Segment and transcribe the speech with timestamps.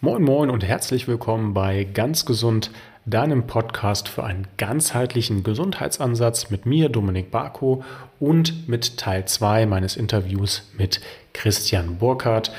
[0.00, 2.70] Moin Moin und herzlich willkommen bei Ganz Gesund,
[3.04, 7.82] deinem Podcast für einen ganzheitlichen Gesundheitsansatz mit mir, Dominik Barko,
[8.20, 11.00] und mit Teil 2 meines Interviews mit
[11.32, 12.52] Christian Burkhardt.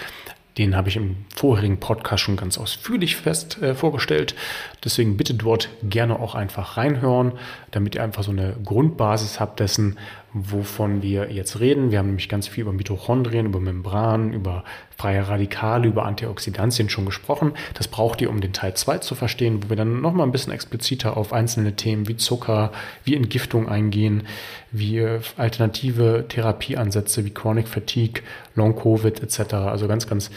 [0.57, 4.35] Den habe ich im vorherigen Podcast schon ganz ausführlich fest äh, vorgestellt.
[4.83, 7.31] Deswegen bitte dort gerne auch einfach reinhören,
[7.71, 9.97] damit ihr einfach so eine Grundbasis habt dessen,
[10.34, 11.92] wovon wir jetzt reden.
[11.92, 14.64] Wir haben nämlich ganz viel über Mitochondrien, über Membranen, über
[14.96, 17.54] freie Radikale, über Antioxidantien schon gesprochen.
[17.73, 20.54] Das braucht ihr, um den Teil 2 zu verstehen, wo wir dann nochmal ein bisschen
[20.54, 22.72] expliziter auf einzelne Themen wie Zucker,
[23.04, 24.23] wie Entgiftung eingehen,
[24.72, 25.04] wie
[25.38, 28.22] alternative Therapieansätze wie Chronic Fatigue,
[28.56, 29.54] Long Covid etc.
[29.54, 30.30] Also ganz, ganz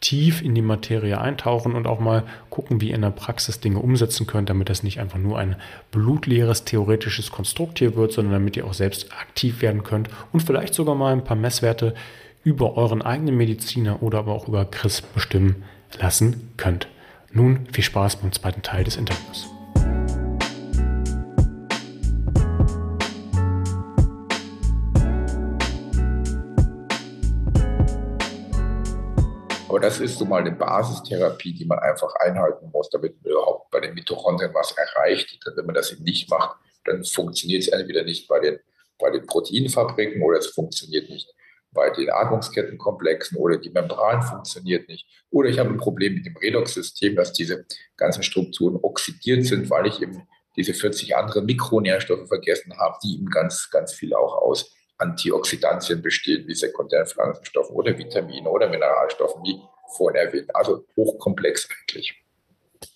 [0.00, 3.80] tief in die Materie eintauchen und auch mal gucken, wie ihr in der Praxis Dinge
[3.80, 5.56] umsetzen könnt, damit das nicht einfach nur ein
[5.90, 10.74] blutleeres theoretisches Konstrukt hier wird, sondern damit ihr auch selbst aktiv werden könnt und vielleicht
[10.74, 11.94] sogar mal ein paar Messwerte
[12.42, 15.64] über euren eigenen Mediziner oder aber auch über Chris bestimmen
[16.00, 16.88] lassen könnt.
[17.32, 19.59] Nun viel Spaß beim zweiten Teil des Interviews.
[29.70, 33.70] Aber das ist so mal eine Basistherapie, die man einfach einhalten muss, damit man überhaupt
[33.70, 35.38] bei den Mitochondrien was erreicht.
[35.46, 38.58] Denn wenn man das eben nicht macht, dann funktioniert es entweder nicht bei den,
[38.98, 41.32] bei den Proteinfabriken oder es funktioniert nicht
[41.70, 45.06] bei den Atmungskettenkomplexen oder die Membran funktioniert nicht.
[45.30, 47.64] Oder ich habe ein Problem mit dem Redox-System, dass diese
[47.96, 50.26] ganzen Strukturen oxidiert sind, weil ich eben
[50.56, 56.46] diese 40 andere Mikronährstoffe vergessen habe, die eben ganz, ganz viel auch aus Antioxidantien bestehen,
[56.46, 59.60] wie sekundären Pflanzenstoffen oder Vitamine oder Mineralstoffen, wie
[59.96, 60.54] vorhin erwähnt.
[60.54, 62.20] Also hochkomplex eigentlich.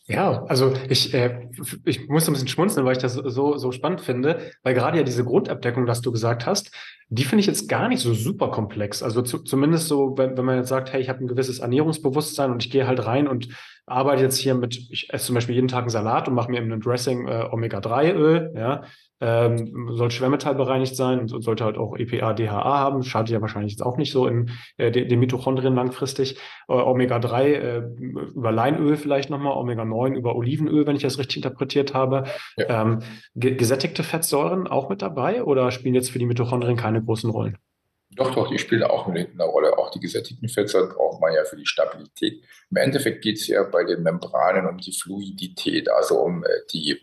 [0.06, 1.48] Ja, also ich, äh,
[1.86, 5.02] ich muss ein bisschen schmunzeln, weil ich das so, so spannend finde, weil gerade ja
[5.02, 6.70] diese Grundabdeckung, was du gesagt hast,
[7.08, 9.02] die finde ich jetzt gar nicht so super komplex.
[9.02, 12.50] Also zu, zumindest so, wenn, wenn man jetzt sagt, hey, ich habe ein gewisses Ernährungsbewusstsein
[12.50, 13.48] und ich gehe halt rein und
[13.86, 16.58] arbeite jetzt hier mit, ich esse zum Beispiel jeden Tag einen Salat und mache mir
[16.58, 18.82] eben ein Dressing äh, Omega-3-Öl, ja,
[19.24, 23.02] ähm, soll schwermetallbereinigt sein und sollte halt auch EPA, DHA haben.
[23.02, 26.36] Schadet ja wahrscheinlich jetzt auch nicht so in äh, den Mitochondrien langfristig.
[26.68, 27.82] Äh, Omega-3 äh,
[28.34, 32.24] über Leinöl vielleicht nochmal, Omega-9 über Olivenöl, wenn ich das richtig interpretiert habe.
[32.58, 32.82] Ja.
[32.82, 32.98] Ähm,
[33.34, 37.56] gesättigte Fettsäuren auch mit dabei oder spielen jetzt für die Mitochondrien keine großen Rollen?
[38.16, 39.76] Doch, doch, die spielen auch eine Rolle.
[39.78, 42.44] Auch die gesättigten Fettsäuren braucht man ja für die Stabilität.
[42.70, 47.00] Im Endeffekt geht es ja bei den Membranen um die Fluidität, also um äh, die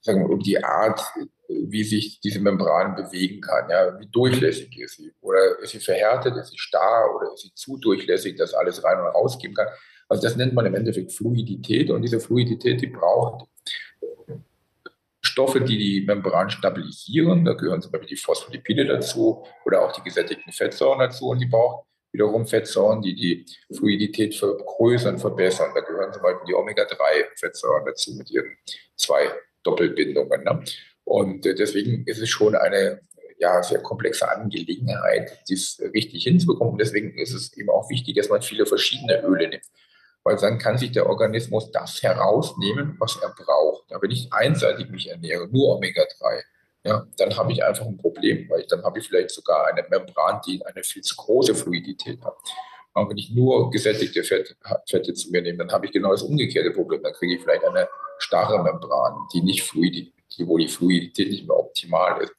[0.00, 1.00] sagen um die Art,
[1.48, 3.68] wie sich diese Membran bewegen kann.
[3.70, 5.12] Ja, wie durchlässig ist sie?
[5.20, 9.00] Oder ist sie verhärtet, ist sie starr oder ist sie zu durchlässig, dass alles rein
[9.00, 9.68] und rausgehen kann?
[10.08, 13.46] Also das nennt man im Endeffekt Fluidität und diese Fluidität, die braucht
[15.22, 17.44] Stoffe, die die Membran stabilisieren.
[17.44, 21.46] Da gehören zum Beispiel die Phospholipide dazu oder auch die gesättigten Fettsäuren dazu und die
[21.46, 25.70] braucht wiederum Fettsäuren, die die Fluidität vergrößern, verbessern.
[25.74, 28.56] Da gehören zum Beispiel die Omega-3-Fettsäuren dazu mit ihren
[28.96, 29.30] zwei
[29.62, 30.44] Doppelbindungen.
[30.44, 30.64] Ne?
[31.04, 33.00] Und äh, deswegen ist es schon eine
[33.38, 36.74] ja, sehr komplexe Angelegenheit, dies richtig hinzubekommen.
[36.74, 39.64] Und deswegen ist es eben auch wichtig, dass man viele verschiedene Öle nimmt.
[40.22, 43.90] Weil dann kann sich der Organismus das herausnehmen, was er braucht.
[43.90, 46.42] Aber wenn ich einseitig mich ernähre, nur Omega-3,
[46.84, 49.86] ja, dann habe ich einfach ein Problem, weil ich, dann habe ich vielleicht sogar eine
[49.88, 52.36] Membran, die eine viel zu große Fluidität hat.
[52.92, 54.54] Und wenn ich nur gesättigte Fette,
[54.88, 57.02] Fette zu mir nehme, dann habe ich genau das umgekehrte Problem.
[57.02, 57.88] Dann kriege ich vielleicht eine
[58.22, 62.32] starre Membran, die nicht fluid, wo die Fluidität nicht mehr optimal ist.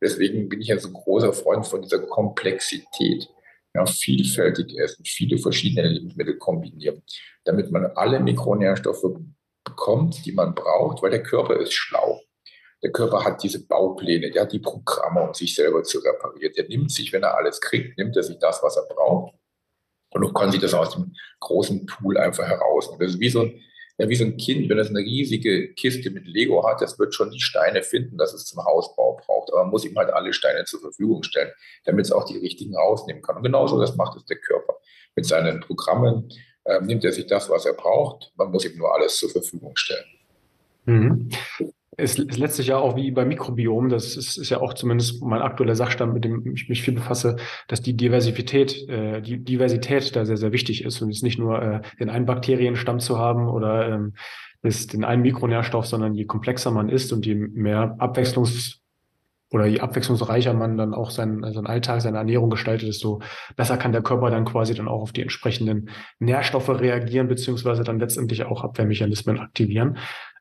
[0.00, 3.28] Deswegen bin ich ja so ein großer Freund von dieser Komplexität.
[3.74, 7.02] Ja, vielfältig essen, viele verschiedene Lebensmittel kombinieren,
[7.44, 9.04] damit man alle Mikronährstoffe
[9.62, 12.20] bekommt, die man braucht, weil der Körper ist schlau.
[12.82, 16.54] Der Körper hat diese Baupläne, der hat die Programme, um sich selber zu reparieren.
[16.56, 19.34] Der nimmt sich, wenn er alles kriegt, nimmt er sich das, was er braucht
[20.10, 22.90] und dann kann sich das aus dem großen Pool einfach heraus.
[22.98, 23.60] das ist wie so ein
[23.98, 27.14] ja, wie so ein Kind, wenn es eine riesige Kiste mit Lego hat, das wird
[27.14, 29.52] schon die Steine finden, dass es zum Hausbau braucht.
[29.52, 31.50] Aber man muss ihm halt alle Steine zur Verfügung stellen,
[31.84, 33.36] damit es auch die richtigen rausnehmen kann.
[33.36, 34.76] Und genauso das macht es der Körper.
[35.16, 36.28] Mit seinen Programmen
[36.64, 38.32] äh, nimmt er sich das, was er braucht.
[38.36, 40.06] Man muss ihm nur alles zur Verfügung stellen.
[40.84, 41.30] Mhm
[41.98, 45.42] ist, ist letztlich ja auch wie beim Mikrobiom, das ist, ist ja auch zumindest mein
[45.42, 47.36] aktueller Sachstand, mit dem ich mich viel befasse,
[47.66, 51.60] dass die Diversität, äh, die Diversität da sehr, sehr wichtig ist und jetzt nicht nur
[51.60, 54.14] äh, den einen Bakterienstamm zu haben oder ähm,
[54.62, 58.80] ist den einen Mikronährstoff, sondern je komplexer man ist und je mehr Abwechslungs
[59.50, 63.22] oder je abwechslungsreicher man dann auch seinen, seinen Alltag, seine Ernährung gestaltet, desto
[63.56, 67.98] besser kann der Körper dann quasi dann auch auf die entsprechenden Nährstoffe reagieren, beziehungsweise dann
[67.98, 69.96] letztendlich auch Abwehrmechanismen aktivieren.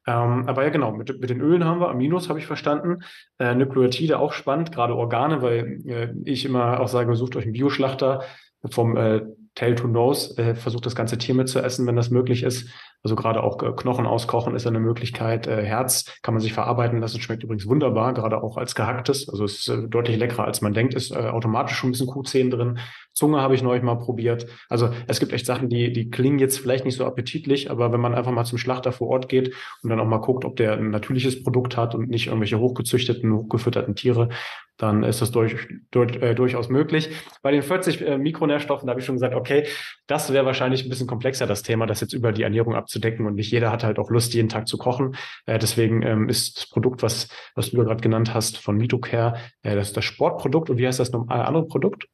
[0.08, 3.04] Ähm, aber ja, genau, mit, mit den Ölen haben wir, Aminos habe ich verstanden,
[3.40, 7.54] äh, Nukleotide auch spannend, gerade Organe, weil äh, ich immer auch sage, sucht euch einen
[7.54, 8.24] Bioschlachter
[8.72, 9.22] vom äh,
[9.54, 12.70] Tail to Nose, äh, versucht das ganze Tier mit zu essen, wenn das möglich ist.
[13.04, 15.48] Also gerade auch äh, Knochen auskochen ist eine Möglichkeit.
[15.48, 19.30] Äh, Herz kann man sich verarbeiten lassen, schmeckt übrigens wunderbar, gerade auch als gehacktes.
[19.30, 22.50] Also es ist äh, deutlich leckerer, als man denkt, ist automatisch schon ein bisschen Q10
[22.50, 22.80] drin.
[23.14, 24.48] Zunge habe ich neulich mal probiert.
[24.70, 28.00] Also es gibt echt Sachen, die, die klingen jetzt vielleicht nicht so appetitlich, aber wenn
[28.00, 30.74] man einfach mal zum Schlachter vor Ort geht und dann auch mal guckt, ob der
[30.74, 34.30] ein natürliches Produkt hat und nicht irgendwelche hochgezüchteten, hochgefütterten Tiere,
[34.78, 35.56] dann ist das durch,
[35.92, 37.10] durch, äh, durchaus möglich.
[37.42, 39.66] Bei den 40 äh, Mikronährstoffen habe ich schon gesagt, okay,
[40.06, 43.26] das wäre wahrscheinlich ein bisschen komplexer, das Thema, das jetzt über die Ernährung abzudecken.
[43.26, 45.16] Und nicht jeder hat halt auch Lust, jeden Tag zu kochen.
[45.46, 49.76] Äh, deswegen ähm, ist das Produkt, was, was du gerade genannt hast, von Mitocare, äh,
[49.76, 50.70] das ist das Sportprodukt.
[50.70, 52.06] Und wie heißt das noch, äh, andere Produkt?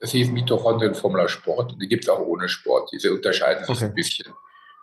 [0.00, 1.72] Das hieß Mitochondrien Formula Sport.
[1.72, 2.90] Und die gibt es auch ohne Sport.
[2.92, 3.86] Diese unterscheiden sich okay.
[3.86, 4.32] ein bisschen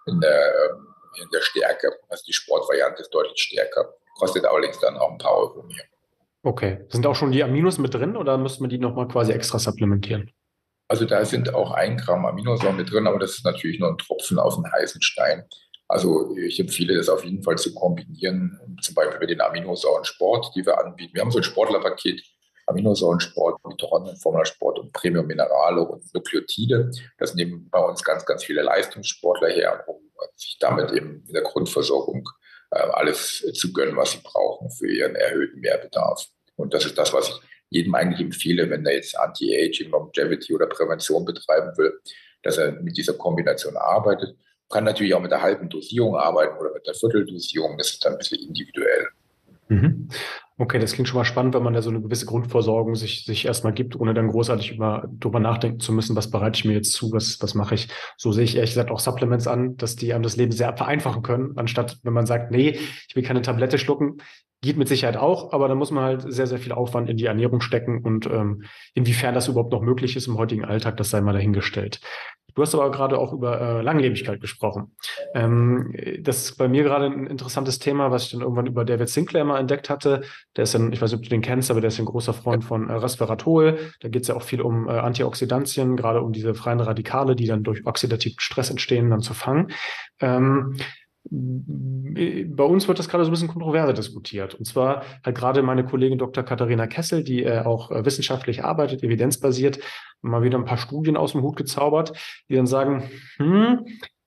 [0.06, 0.88] in der, ähm,
[1.21, 1.91] in der Stärke.
[2.09, 3.94] Also die Sportvariante ist deutlich stärker.
[4.18, 5.83] Kostet allerdings dann auch ein paar Euro mehr.
[6.44, 6.85] Okay.
[6.89, 10.31] Sind auch schon die Aminos mit drin oder müsste man die nochmal quasi extra supplementieren?
[10.88, 13.98] Also da sind auch ein Gramm Aminosäuren mit drin, aber das ist natürlich nur ein
[13.98, 15.44] Tropfen auf den heißen Stein.
[15.89, 20.66] Also ich empfehle das auf jeden Fall zu kombinieren, zum Beispiel mit den Aminosäuren-Sport, die
[20.66, 21.13] wir anbieten.
[21.13, 22.22] Wir haben so ein Sportlerpaket,
[22.68, 26.92] Aminosäurensport, Mitochondrienformelsport und Premium-Minerale und Nukleotide.
[27.18, 29.95] Das nehmen bei uns ganz, ganz viele Leistungssportler her, um
[30.36, 32.28] sich damit eben in der Grundversorgung
[32.72, 36.25] äh, alles zu gönnen, was sie brauchen für ihren erhöhten Mehrbedarf.
[36.57, 40.68] Und das ist das, was ich jedem eigentlich empfehle, wenn er jetzt Anti-Aging, Longevity oder
[40.68, 41.94] Prävention betreiben will,
[42.44, 44.36] dass er mit dieser Kombination arbeitet.
[44.69, 47.78] Kann natürlich auch mit der halben Dosierung arbeiten oder mit der Vierteldosierung.
[47.78, 49.08] Das ist dann ein bisschen individuell.
[49.69, 50.10] Mhm.
[50.60, 53.46] Okay, das klingt schon mal spannend, wenn man da so eine gewisse Grundversorgung sich, sich
[53.46, 56.94] erstmal gibt, ohne dann großartig über, drüber nachdenken zu müssen, was bereite ich mir jetzt
[56.94, 57.90] zu, was, was mache ich.
[58.18, 61.22] So sehe ich ehrlich gesagt auch Supplements an, dass die einem das Leben sehr vereinfachen
[61.22, 64.18] können, anstatt wenn man sagt, nee, ich will keine Tablette schlucken,
[64.62, 67.25] geht mit Sicherheit auch, aber da muss man halt sehr, sehr viel Aufwand in die
[67.25, 68.63] Ernährung stecken und ähm,
[68.94, 72.01] inwiefern das überhaupt noch möglich ist im heutigen Alltag, das sei mal dahingestellt.
[72.57, 74.95] Du hast aber gerade auch über äh, Langlebigkeit gesprochen.
[75.36, 79.09] Ähm, das ist bei mir gerade ein interessantes Thema, was ich dann irgendwann über David
[79.09, 80.24] Sinclair mal entdeckt hatte.
[80.56, 82.33] Der ist ein, ich weiß nicht, ob du den kennst, aber der ist ein großer
[82.33, 83.77] Freund von äh, Resveratrol.
[84.00, 87.45] Da geht es ja auch viel um äh, Antioxidantien, gerade um diese freien Radikale, die
[87.45, 89.69] dann durch oxidativen Stress entstehen, dann zu fangen.
[90.19, 90.77] Ähm,
[91.29, 94.56] bei uns wird das gerade so ein bisschen kontroverse diskutiert.
[94.56, 96.44] Und zwar hat gerade meine Kollegin Dr.
[96.44, 99.79] Katharina Kessel, die äh, auch äh, wissenschaftlich arbeitet, evidenzbasiert,
[100.21, 102.13] mal wieder ein paar Studien aus dem Hut gezaubert,
[102.50, 103.85] die dann sagen, hm,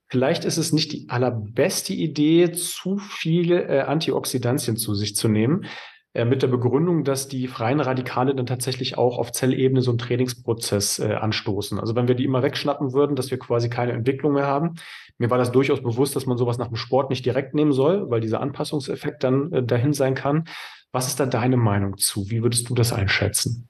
[0.09, 5.65] vielleicht ist es nicht die allerbeste Idee, zu viele äh, Antioxidantien zu sich zu nehmen,
[6.13, 9.99] äh, mit der Begründung, dass die freien Radikale dann tatsächlich auch auf Zellebene so einen
[9.99, 11.79] Trainingsprozess äh, anstoßen.
[11.79, 14.75] Also wenn wir die immer wegschnappen würden, dass wir quasi keine Entwicklung mehr haben.
[15.19, 18.11] Mir war das durchaus bewusst, dass man sowas nach dem Sport nicht direkt nehmen soll,
[18.11, 20.49] weil dieser Anpassungseffekt dann äh, dahin sein kann.
[20.91, 22.29] Was ist da deine Meinung zu?
[22.29, 23.69] Wie würdest du das einschätzen?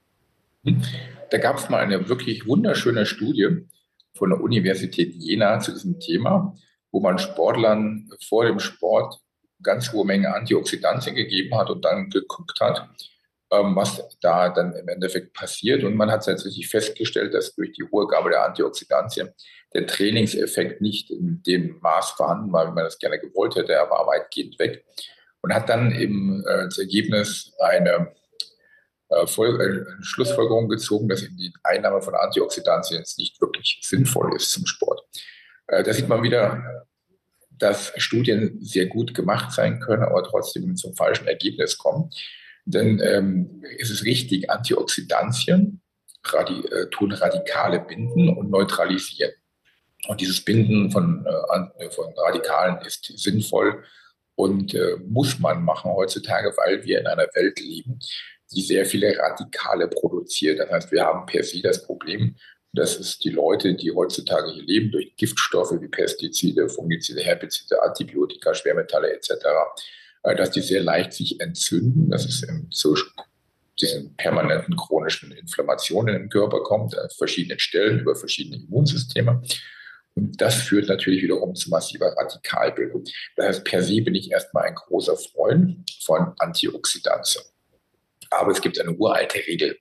[1.30, 3.66] Da gab es mal eine wirklich wunderschöne Studie
[4.14, 6.54] von der Universität Jena zu diesem Thema,
[6.90, 9.20] wo man Sportlern vor dem Sport
[9.62, 12.88] ganz hohe Menge Antioxidantien gegeben hat und dann geguckt hat,
[13.50, 15.84] ähm, was da dann im Endeffekt passiert.
[15.84, 19.30] Und man hat tatsächlich festgestellt, dass durch die hohe Gabe der Antioxidantien
[19.74, 23.72] der Trainingseffekt nicht in dem Maß vorhanden war, wie man das gerne gewollt hätte.
[23.72, 24.84] Er war weitgehend weg
[25.42, 28.12] und hat dann eben äh, als Ergebnis eine,
[29.08, 34.50] äh, Voll eine Schlussfolgerung gezogen, dass eben die Einnahme von Antioxidantien nicht wirklich sinnvoll ist
[34.50, 35.02] zum Sport.
[35.66, 36.86] Äh, da sieht man wieder,
[37.60, 42.10] dass Studien sehr gut gemacht sein können, aber trotzdem zum falschen Ergebnis kommen.
[42.64, 45.80] Denn ähm, ist es richtig, Antioxidantien
[46.24, 49.32] radi äh, tun Radikale binden und neutralisieren.
[50.08, 53.84] Und dieses Binden von, äh, von Radikalen ist sinnvoll
[54.34, 57.98] und äh, muss man machen heutzutage, weil wir in einer Welt leben,
[58.52, 60.58] die sehr viele Radikale produziert.
[60.58, 62.36] Das heißt, wir haben per se das Problem,
[62.72, 68.54] dass es die Leute, die heutzutage hier leben, durch Giftstoffe wie Pestizide, Fungizide, Herbizide, Antibiotika,
[68.54, 69.32] Schwermetalle etc.,
[70.22, 72.96] äh, dass die sehr leicht sich entzünden, dass es zu
[73.80, 79.42] diesen permanenten chronischen Inflammationen im Körper kommt, an verschiedenen Stellen über verschiedene Immunsysteme.
[80.14, 83.04] Und das führt natürlich wiederum zu massiver Radikalbildung.
[83.36, 87.44] Das heißt, per se bin ich erstmal ein großer Freund von Antioxidantien.
[88.30, 89.78] Aber es gibt eine uralte Regel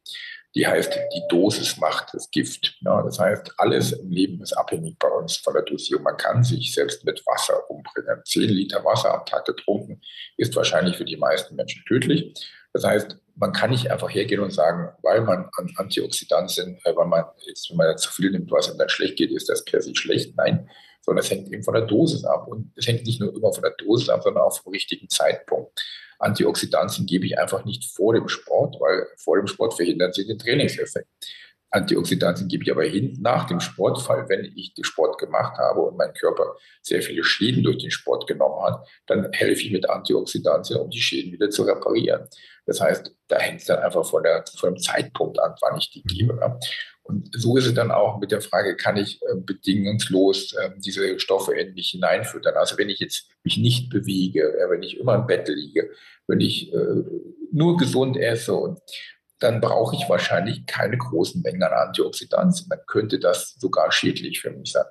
[0.56, 2.76] die heißt, die Dosis macht das Gift.
[2.82, 6.04] Ja, das heißt, alles im Leben ist abhängig bei uns von der Dosierung.
[6.04, 8.22] Man kann sich selbst mit Wasser umbringen.
[8.26, 10.02] Zehn Liter Wasser am Tag getrunken
[10.38, 12.34] ist wahrscheinlich für die meisten Menschen tödlich.
[12.74, 17.08] Das heißt, man kann nicht einfach hergehen und sagen, weil man an Antioxidantien, äh, weil
[17.08, 19.82] man jetzt, wenn man zu viel nimmt, was einem dann schlecht geht, ist das per
[19.82, 20.36] se schlecht.
[20.36, 20.70] Nein,
[21.02, 22.48] sondern es hängt eben von der Dosis ab.
[22.48, 25.80] Und es hängt nicht nur immer von der Dosis ab, sondern auch vom richtigen Zeitpunkt.
[26.20, 30.38] Antioxidantien gebe ich einfach nicht vor dem Sport, weil vor dem Sport verhindern sie den
[30.38, 31.08] Trainingseffekt.
[31.72, 35.98] Antioxidantien gebe ich aber hin nach dem Sportfall, wenn ich den Sport gemacht habe und
[35.98, 40.80] mein Körper sehr viele Schäden durch den Sport genommen hat, dann helfe ich mit Antioxidantien,
[40.80, 42.28] um die Schäden wieder zu reparieren.
[42.66, 45.92] Das heißt, da hängt es dann einfach von, der, von dem Zeitpunkt an, wann ich
[45.92, 46.40] die gebe.
[47.10, 51.20] Und so ist es dann auch mit der Frage, kann ich äh, bedingungslos äh, diese
[51.20, 52.56] Stoffe in mich hineinfüttern?
[52.56, 55.90] Also wenn ich jetzt mich nicht bewege, äh, wenn ich immer im Bett liege,
[56.28, 57.04] wenn ich äh,
[57.52, 58.80] nur gesund esse und
[59.40, 62.70] dann brauche ich wahrscheinlich keine großen Mengen an Antioxidantien.
[62.70, 64.86] Dann könnte das sogar schädlich für mich sein.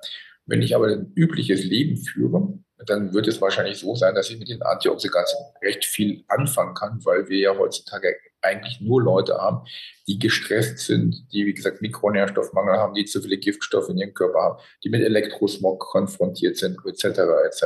[0.45, 4.39] Wenn ich aber ein übliches Leben führe, dann wird es wahrscheinlich so sein, dass ich
[4.39, 9.65] mit den Antioxidantien recht viel anfangen kann, weil wir ja heutzutage eigentlich nur Leute haben,
[10.07, 14.39] die gestresst sind, die, wie gesagt, Mikronährstoffmangel haben, die zu viele Giftstoffe in ihrem Körper
[14.39, 17.19] haben, die mit Elektrosmog konfrontiert sind, etc.
[17.45, 17.63] etc.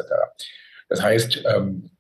[0.90, 1.92] Das heißt, ähm,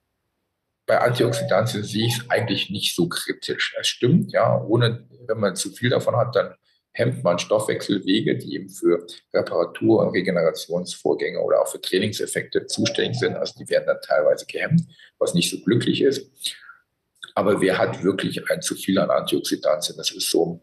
[0.85, 3.75] bei Antioxidantien sehe ich es eigentlich nicht so kritisch.
[3.79, 6.55] Es stimmt, ja, ohne, wenn man zu viel davon hat, dann
[6.93, 13.35] hemmt man Stoffwechselwege, die eben für Reparatur- und Regenerationsvorgänge oder auch für Trainingseffekte zuständig sind.
[13.35, 14.81] Also die werden dann teilweise gehemmt,
[15.17, 16.29] was nicht so glücklich ist.
[17.35, 19.97] Aber wer hat wirklich ein zu viel an Antioxidantien?
[19.97, 20.61] Das ist so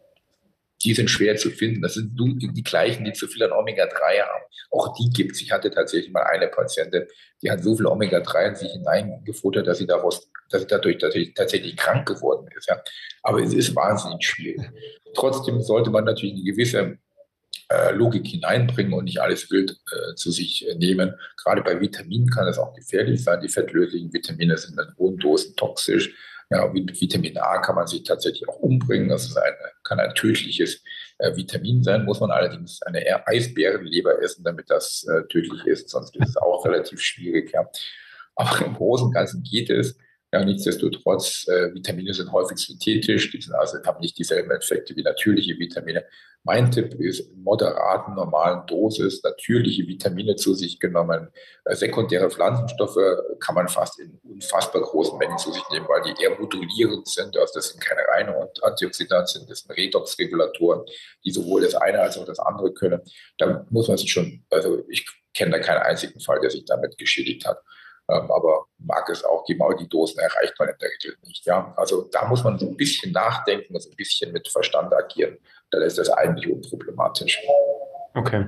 [0.84, 1.82] die sind schwer zu finden.
[1.82, 4.44] Das sind die gleichen, die zu viel an Omega-3 haben.
[4.70, 5.42] Auch die gibt es.
[5.42, 7.04] Ich hatte tatsächlich mal eine Patientin,
[7.42, 11.76] die hat so viel Omega-3 in sich hineingefuttert, dass sie daraus, dass sie dadurch tatsächlich,
[11.76, 12.68] krank geworden ist.
[12.68, 12.82] Ja.
[13.22, 14.70] Aber es ist wahnsinnig schwierig.
[15.14, 16.98] Trotzdem sollte man natürlich eine gewisse
[17.68, 21.14] äh, Logik hineinbringen und nicht alles wild äh, zu sich äh, nehmen.
[21.44, 23.40] Gerade bei Vitaminen kann das auch gefährlich sein.
[23.42, 26.14] Die fettlöslichen Vitamine sind in hohen Dosen toxisch.
[26.52, 29.08] Ja, mit Vitamin A kann man sich tatsächlich auch umbringen.
[29.08, 30.82] Das ist eine, kann ein tödliches
[31.18, 32.04] äh, Vitamin sein.
[32.04, 35.88] Muss man allerdings eine Eisbärenleber essen, damit das äh, tödlich ist.
[35.90, 37.52] Sonst ist es auch relativ schwierig.
[37.52, 37.70] Ja.
[38.34, 39.96] Aber im Großen und Ganzen geht es.
[40.32, 45.02] Ja, nichtsdestotrotz, äh, Vitamine sind häufig synthetisch, die sind also, haben nicht dieselben Effekte wie
[45.02, 46.04] natürliche Vitamine.
[46.44, 51.30] Mein Tipp ist, in moderaten, normalen Dosis natürliche Vitamine zu sich genommen.
[51.64, 53.00] Äh, sekundäre Pflanzenstoffe
[53.40, 57.36] kann man fast in unfassbar großen Mengen zu sich nehmen, weil die eher modulierend sind.
[57.36, 60.84] Also das sind keine reine Antioxidantien, das sind Redoxregulatoren,
[61.24, 63.00] die sowohl das eine als auch das andere können.
[63.38, 66.96] Da muss man sich schon, also ich kenne da keinen einzigen Fall, der sich damit
[66.98, 67.58] geschädigt hat.
[68.10, 71.46] Ähm, aber mag es auch geben, aber die Dosen erreicht man in der Regel nicht.
[71.46, 71.72] Ja?
[71.76, 75.38] Also da muss man so ein bisschen nachdenken und ein bisschen mit Verstand agieren.
[75.70, 77.40] Dann ist das eigentlich unproblematisch.
[78.12, 78.46] Okay.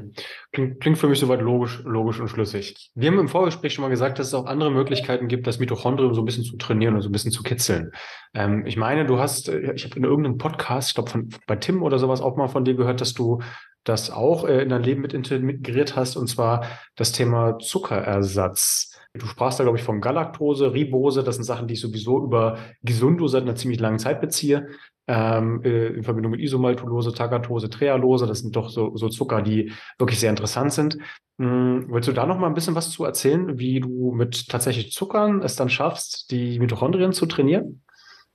[0.52, 2.90] Klingt, klingt für mich soweit logisch, logisch und schlüssig.
[2.96, 6.14] Wir haben im Vorgespräch schon mal gesagt, dass es auch andere Möglichkeiten gibt, das Mitochondrium
[6.14, 7.92] so ein bisschen zu trainieren und so ein bisschen zu kitzeln.
[8.34, 11.82] Ähm, ich meine, du hast, äh, ich habe in irgendeinem Podcast, ich glaube bei Tim
[11.82, 13.40] oder sowas auch mal von dir gehört, dass du
[13.84, 16.66] das auch äh, in dein Leben mit integriert hast, und zwar
[16.96, 18.91] das Thema Zuckerersatz.
[19.14, 21.22] Du sprachst da, glaube ich, von Galaktose, Ribose.
[21.22, 24.68] Das sind Sachen, die ich sowieso über Gesundo seit einer ziemlich langen Zeit beziehe.
[25.06, 28.26] Ähm, äh, in Verbindung mit Isomaltulose, Tagatose, Trealose.
[28.26, 30.96] Das sind doch so, so Zucker, die wirklich sehr interessant sind.
[31.38, 34.92] Hm, willst du da noch mal ein bisschen was zu erzählen, wie du mit tatsächlich
[34.92, 37.82] Zuckern es dann schaffst, die Mitochondrien zu trainieren?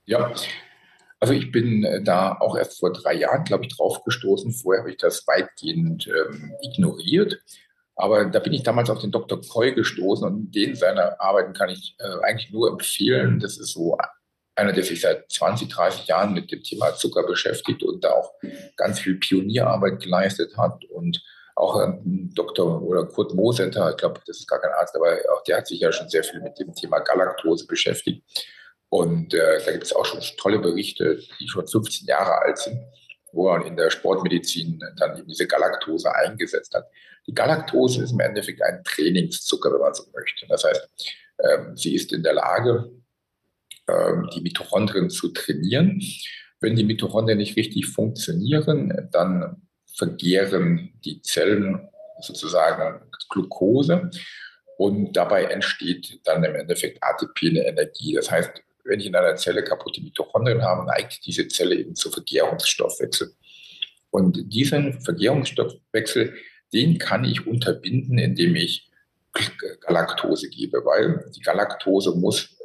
[0.04, 0.32] Ja,
[1.18, 4.52] also ich bin äh, da auch erst vor drei Jahren, glaube ich, drauf gestoßen.
[4.52, 7.40] Vorher habe ich das weitgehend ähm, ignoriert.
[8.00, 9.40] Aber da bin ich damals auf den Dr.
[9.42, 13.40] Koy gestoßen und den seine Arbeiten kann ich äh, eigentlich nur empfehlen.
[13.40, 13.98] Das ist so
[14.54, 18.32] einer, der sich seit 20, 30 Jahren mit dem Thema Zucker beschäftigt und da auch
[18.76, 21.20] ganz viel Pionierarbeit geleistet hat und
[21.56, 22.80] auch ähm, Dr.
[22.82, 25.80] oder Kurt Mosetter, ich glaube, das ist gar kein Arzt, aber auch der hat sich
[25.80, 28.22] ja schon sehr viel mit dem Thema Galaktose beschäftigt.
[28.90, 32.80] Und äh, da gibt es auch schon tolle Berichte, die schon 15 Jahre alt sind,
[33.32, 36.86] wo man in der Sportmedizin dann eben diese Galaktose eingesetzt hat.
[37.28, 40.46] Die Galaktose ist im Endeffekt ein Trainingszucker, wenn man so möchte.
[40.48, 40.88] Das heißt,
[41.44, 42.90] ähm, sie ist in der Lage,
[43.86, 46.02] ähm, die Mitochondrien zu trainieren.
[46.60, 49.62] Wenn die Mitochondrien nicht richtig funktionieren, dann
[49.94, 51.88] vergehren die Zellen
[52.20, 54.10] sozusagen Glucose
[54.78, 58.14] und dabei entsteht dann im Endeffekt ATP, eine Energie.
[58.14, 58.50] Das heißt,
[58.84, 63.34] wenn ich in einer Zelle kaputte Mitochondrien habe, neigt diese Zelle eben zu Vergärungsstoffwechsel.
[64.10, 66.34] Und diesen Vergärungsstoffwechsel
[66.72, 68.90] den kann ich unterbinden, indem ich
[69.80, 72.56] Galaktose gebe, weil die Galaktose muss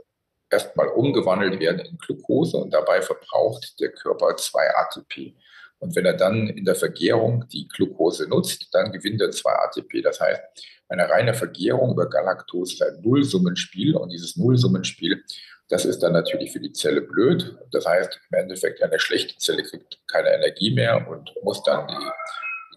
[0.49, 5.35] erstmal umgewandelt werden in Glucose und dabei verbraucht der Körper zwei ATP.
[5.79, 10.01] Und wenn er dann in der Vergärung die Glucose nutzt, dann gewinnt er zwei ATP.
[10.01, 10.41] Das heißt,
[10.87, 15.23] eine reine Vergärung über Galaktose ist ein Nullsummenspiel und dieses Nullsummenspiel,
[15.69, 17.57] das ist dann natürlich für die Zelle blöd.
[17.71, 22.09] Das heißt, im Endeffekt eine schlechte Zelle kriegt keine Energie mehr und muss dann die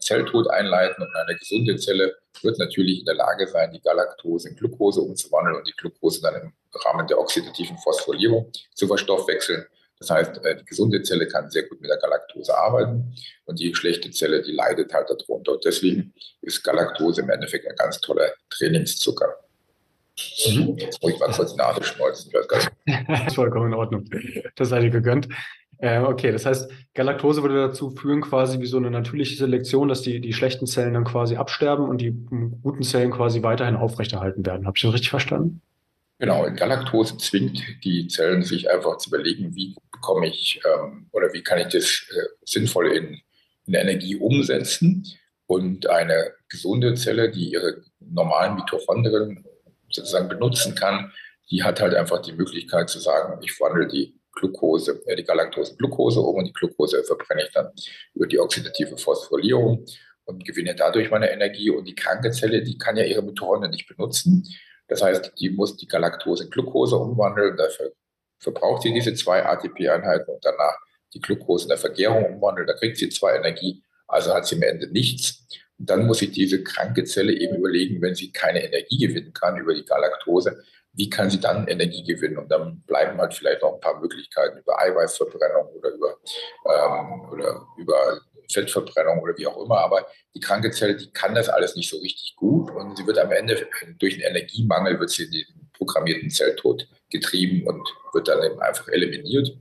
[0.07, 4.57] Zelltod einleiten und eine gesunde Zelle wird natürlich in der Lage sein, die Galaktose in
[4.57, 6.53] Glucose umzuwandeln und die Glucose dann im
[6.85, 9.67] Rahmen der oxidativen Phosphorylierung zu verstoffwechseln.
[9.99, 13.15] Das heißt, äh, die gesunde Zelle kann sehr gut mit der Galaktose arbeiten
[13.47, 15.53] und die schlechte Zelle, die leidet halt darunter.
[15.53, 19.35] Und deswegen ist Galaktose im Endeffekt ein ganz toller Trainingszucker.
[20.47, 20.77] Mhm.
[20.79, 22.33] Jetzt muss ich mal kurz Nase schneuzen.
[23.09, 24.05] Das ist vollkommen in Ordnung.
[24.55, 25.29] Das sei dir gegönnt.
[25.79, 30.03] Äh, okay, das heißt, Galaktose würde dazu führen, quasi wie so eine natürliche Selektion, dass
[30.03, 32.13] die, die schlechten Zellen dann quasi absterben und die
[32.63, 34.67] guten Zellen quasi weiterhin aufrechterhalten werden.
[34.67, 35.61] Habe ich das richtig verstanden?
[36.19, 41.43] Genau, Galaktose zwingt die Zellen, sich einfach zu überlegen, wie bekomme ich ähm, oder wie
[41.43, 43.21] kann ich das äh, sinnvoll in,
[43.67, 45.07] in Energie umsetzen.
[45.47, 49.45] Und eine gesunde Zelle, die ihre normalen Mitochondrien
[49.91, 51.13] sozusagen benutzen kann,
[51.51, 55.77] die hat halt einfach die Möglichkeit zu sagen, ich wandle die Glucose, äh, die Galaktose
[55.77, 57.73] Glucose um und die Glucose verbrenne ich dann
[58.15, 59.85] über die oxidative Phosphorylierung
[60.27, 61.71] und gewinne dadurch meine Energie.
[61.71, 64.47] Und die kranke Zelle, die kann ja ihre Mitochondrien nicht benutzen.
[64.89, 67.57] Das heißt, die muss die Galaktose in Glucose umwandeln.
[67.57, 67.93] Dafür
[68.39, 70.77] verbraucht sie diese zwei ATP-Einheiten und danach
[71.15, 72.67] die Glucose in der Vergärung umwandeln.
[72.67, 75.47] Da kriegt sie zwar Energie, also hat sie am Ende nichts.
[75.79, 79.57] Und dann muss sich diese kranke Zelle eben überlegen, wenn sie keine Energie gewinnen kann
[79.57, 80.63] über die Galaktose,
[80.97, 82.39] wie kann sie dann Energie gewinnen?
[82.39, 86.17] Und dann bleiben halt vielleicht noch ein paar Möglichkeiten über Eiweißverbrennung oder über,
[86.65, 89.79] ähm, oder über Fettverbrennung oder wie auch immer.
[89.79, 93.19] Aber die kranke Zelle, die kann das alles nicht so richtig gut und sie wird
[93.19, 98.43] am Ende durch einen Energiemangel wird sie in den programmierten Zelltod getrieben und wird dann
[98.43, 99.55] eben einfach eliminiert.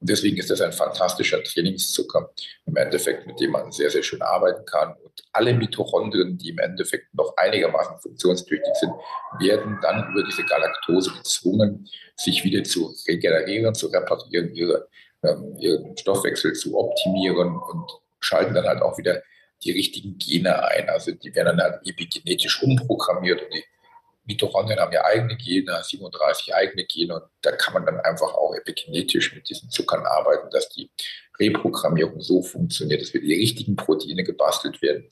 [0.00, 2.30] Und deswegen ist das ein fantastischer Trainingszucker
[2.64, 4.94] im Endeffekt, mit dem man sehr, sehr schön arbeiten kann.
[4.94, 8.92] Und alle Mitochondrien, die im Endeffekt noch einigermaßen funktionstüchtig sind,
[9.38, 14.88] werden dann über diese Galaktose gezwungen, sich wieder zu regenerieren, zu reparieren, ihre,
[15.22, 17.90] ähm, ihren Stoffwechsel zu optimieren und
[18.20, 19.22] schalten dann halt auch wieder
[19.62, 20.88] die richtigen Gene ein.
[20.88, 23.64] Also die werden dann halt epigenetisch umprogrammiert und die
[24.30, 28.54] Mitochondrien haben ja eigene Gene, 37 eigene Gene und da kann man dann einfach auch
[28.54, 30.88] epigenetisch mit diesen Zuckern arbeiten, dass die
[31.40, 35.08] Reprogrammierung so funktioniert, dass wir die richtigen Proteine gebastelt werden.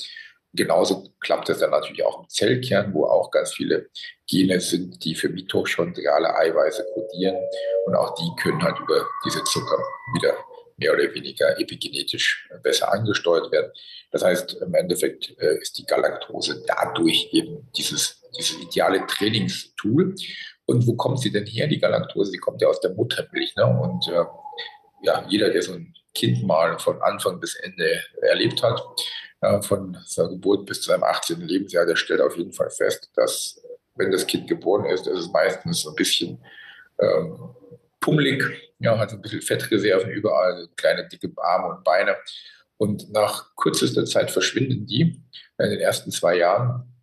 [0.54, 3.90] Genauso klappt das dann natürlich auch im Zellkern, wo auch ganz viele
[4.26, 7.36] Gene sind, die für mitochondriale Eiweiße kodieren.
[7.86, 9.78] Und auch die können halt über diese Zucker
[10.14, 10.36] wieder
[10.78, 13.72] mehr oder weniger epigenetisch besser angesteuert werden.
[14.10, 20.14] Das heißt, im Endeffekt äh, ist die Galaktose dadurch eben dieses, dieses ideale Trainingstool.
[20.64, 22.30] Und wo kommt sie denn her, die Galaktose?
[22.30, 23.54] Sie kommt ja aus der Muttermilch.
[23.56, 23.66] Ne?
[23.66, 24.24] Und äh,
[25.02, 28.82] ja, jeder, der so ein Kind mal von Anfang bis Ende erlebt hat,
[29.40, 31.40] äh, von seiner Geburt bis zu seinem 18.
[31.40, 33.60] Lebensjahr, der stellt auf jeden Fall fest, dass
[33.94, 36.38] wenn das Kind geboren ist, ist es meistens ein bisschen
[37.00, 37.54] ähm,
[38.00, 38.44] pummelig,
[38.78, 42.16] ja, hat ein bisschen Fettreserven überall, kleine dicke Arme und Beine.
[42.76, 45.20] Und nach kürzester Zeit verschwinden die
[45.58, 46.94] in den ersten zwei Jahren,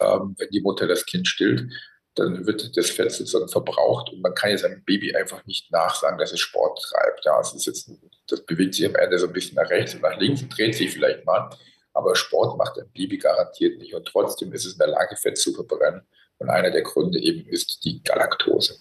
[0.00, 1.70] ähm, wenn die Mutter das Kind stillt,
[2.14, 6.18] dann wird das Fett sozusagen verbraucht und man kann jetzt einem Baby einfach nicht nachsagen,
[6.18, 7.24] dass es Sport treibt.
[7.24, 7.90] Ja, es ist jetzt,
[8.26, 10.74] das bewegt sich am Ende so ein bisschen nach rechts und nach links und dreht
[10.74, 11.50] sich vielleicht mal,
[11.92, 15.38] aber Sport macht ein Baby garantiert nicht und trotzdem ist es in der Lage, Fett
[15.38, 16.02] zu verbrennen.
[16.38, 18.78] Und einer der Gründe eben ist die Galaktose.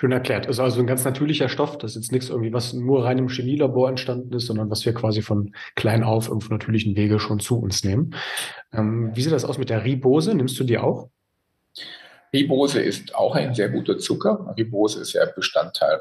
[0.00, 0.46] Schön erklärt.
[0.46, 1.76] Ist also ein ganz natürlicher Stoff.
[1.76, 4.94] Das ist jetzt nichts irgendwie, was nur rein im Chemielabor entstanden ist, sondern was wir
[4.94, 8.14] quasi von klein auf auf natürlichen Wege schon zu uns nehmen.
[8.72, 10.34] Ähm, wie sieht das aus mit der Ribose?
[10.34, 11.10] Nimmst du die auch?
[12.32, 14.54] Ribose ist auch ein sehr guter Zucker.
[14.56, 16.00] Ribose ist ja Bestandteil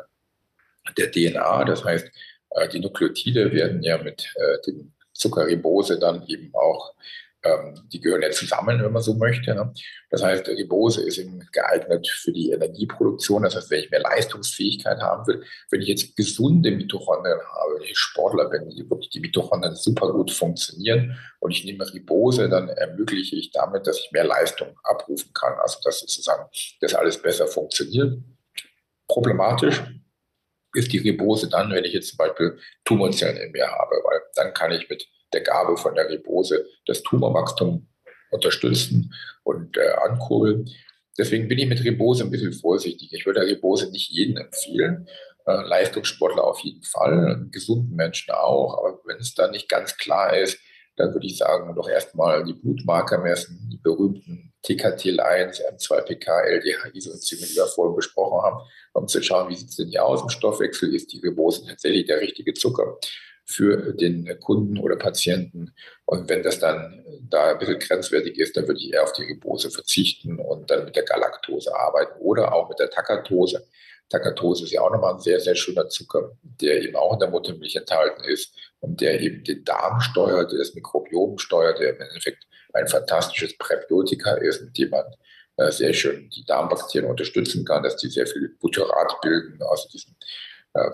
[0.97, 1.65] der DNA.
[1.65, 2.09] Das heißt,
[2.51, 6.93] äh, die Nukleotide werden ja mit äh, dem Zucker Ribose dann eben auch
[7.88, 9.56] die gehören ja zusammen, wenn man so möchte.
[9.56, 9.73] Ne?
[10.10, 13.43] Das heißt, Ribose ist eben geeignet für die Energieproduktion.
[13.43, 17.84] Das heißt, wenn ich mehr Leistungsfähigkeit haben will, wenn ich jetzt gesunde Mitochondrien habe, wenn
[17.84, 22.67] ich Sportler bin, die wirklich die Mitochondrien super gut funktionieren und ich nehme Ribose, dann
[22.67, 25.54] ermögliche ich damit, dass ich mehr Leistung abrufen kann.
[25.62, 26.43] Also, dass sozusagen
[26.82, 28.17] das alles besser funktioniert.
[29.08, 29.82] Problematisch
[30.75, 34.54] ist die Ribose dann, wenn ich jetzt zum Beispiel Tumorzellen in mir habe, weil dann
[34.54, 37.87] kann ich mit der Gabe von der Ribose das Tumorwachstum
[38.31, 39.13] unterstützen
[39.43, 40.69] und äh, ankurbeln.
[41.17, 43.11] Deswegen bin ich mit Ribose ein bisschen vorsichtig.
[43.11, 45.07] Ich würde Ribose nicht jedem empfehlen.
[45.45, 48.77] Äh, Leistungssportler auf jeden Fall, gesunden Menschen auch.
[48.77, 50.59] Aber wenn es da nicht ganz klar ist,
[50.95, 57.39] dann würde ich sagen, doch erstmal die Blutmarker messen, die berühmten TKTL1, M2PK, LDH, Isoenzym,
[57.39, 58.59] die wir vorhin besprochen haben,
[58.93, 62.05] um zu schauen, wie sieht es denn hier aus im Stoffwechsel, ist die Ribose tatsächlich
[62.05, 62.97] der richtige Zucker
[63.49, 65.73] für den Kunden oder Patienten.
[66.05, 69.23] Und wenn das dann da ein bisschen grenzwertig ist, dann würde ich eher auf die
[69.23, 73.65] Ribose verzichten und dann mit der Galaktose arbeiten oder auch mit der Takatose.
[74.07, 77.29] Takatose ist ja auch nochmal ein sehr, sehr schöner Zucker, der eben auch in der
[77.31, 82.01] Muttermilch enthalten ist und der eben den Darm steuert, der das Mikrobiom steuert, der im
[82.01, 85.05] Endeffekt ein fantastisches Präbiotika ist, mit dem man
[85.57, 90.15] äh, sehr schön die Darmbakterien unterstützen kann, dass die sehr viel Butyrat bilden, also diesen
[90.21, 90.48] äh,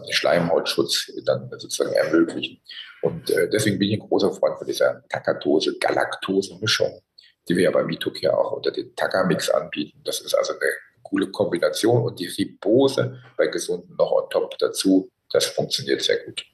[0.10, 2.62] Schleimhautschutz dann sozusagen ermöglichen.
[3.02, 7.02] Und äh, deswegen bin ich ein großer Freund von dieser Takatose-Galaktose-Mischung,
[7.48, 10.02] die wir ja bei Mitocare auch unter den Takamix anbieten.
[10.04, 10.72] Das ist also eine
[11.04, 16.46] coole Kombination und die Ribose bei Gesunden noch on top dazu, das funktioniert sehr gut.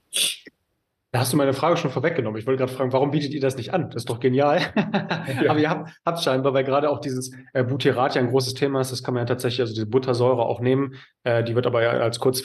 [1.14, 2.40] Da hast du meine Frage schon vorweggenommen.
[2.40, 3.90] Ich wollte gerade fragen, warum bietet ihr das nicht an?
[3.90, 4.62] Das ist doch genial.
[4.62, 5.50] Ja.
[5.50, 8.80] Aber ihr habt, habt scheinbar, weil gerade auch dieses äh, Butyrat ja ein großes Thema
[8.80, 8.94] ist.
[8.94, 10.96] Das kann man ja tatsächlich, also diese Buttersäure auch nehmen.
[11.24, 12.42] Äh, die wird aber ja als kurz,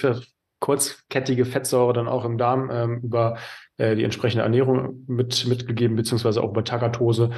[0.61, 3.37] kurzkettige Fettsäure dann auch im Darm ähm, über
[3.77, 7.31] äh, die entsprechende Ernährung mit, mitgegeben, beziehungsweise auch über Tagatose.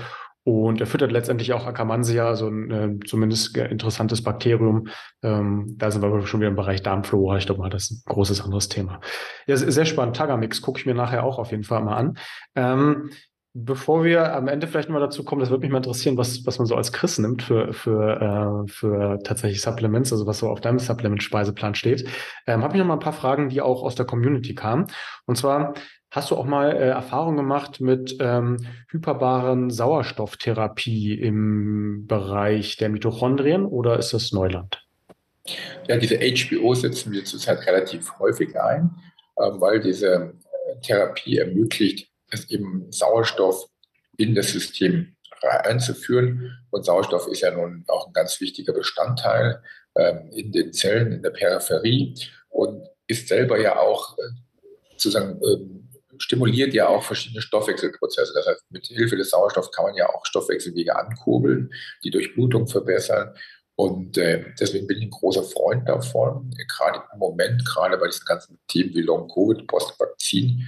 [0.44, 4.88] Und er füttert letztendlich auch Akkermansia, so ein äh, zumindest interessantes Bakterium.
[5.22, 7.36] Ähm, da sind wir schon wieder im Bereich Darmflora.
[7.36, 9.00] Ich glaube mal, das ist ein großes anderes Thema.
[9.46, 10.16] Ja, sehr spannend.
[10.16, 12.18] Tagamix gucke ich mir nachher auch auf jeden Fall mal an.
[12.54, 13.10] Ähm,
[13.54, 16.58] bevor wir am Ende vielleicht mal dazu kommen, das würde mich mal interessieren, was, was
[16.58, 20.60] man so als Chris nimmt für, für, äh, für tatsächlich Supplements, also was so auf
[20.60, 22.08] deinem Supplement-Speiseplan steht.
[22.46, 24.86] Ähm, Habe ich noch mal ein paar Fragen, die auch aus der Community kamen.
[25.26, 25.74] Und zwar,
[26.10, 28.56] Hast du auch mal äh, Erfahrung gemacht mit ähm,
[28.88, 34.82] hyperbaren Sauerstofftherapie im Bereich der Mitochondrien oder ist das Neuland?
[35.86, 38.90] Ja, diese HBO setzen wir zurzeit relativ häufig ein,
[39.36, 40.32] äh, weil diese
[40.70, 43.68] äh, Therapie ermöglicht, es eben Sauerstoff
[44.16, 46.58] in das System einzuführen.
[46.70, 49.62] Und Sauerstoff ist ja nun auch ein ganz wichtiger Bestandteil
[49.96, 52.14] ähm, in den Zellen in der Peripherie
[52.48, 54.22] und ist selber ja auch äh,
[54.92, 55.88] sozusagen ähm,
[56.18, 58.32] stimuliert ja auch verschiedene Stoffwechselprozesse.
[58.34, 63.34] Das heißt, mit Hilfe des Sauerstoffs kann man ja auch Stoffwechselwege ankurbeln, die Durchblutung verbessern.
[63.76, 66.50] Und äh, deswegen bin ich ein großer Freund davon.
[66.76, 70.66] Gerade im Moment, gerade bei diesen ganzen Themen wie Long-Covid, Postvakzin,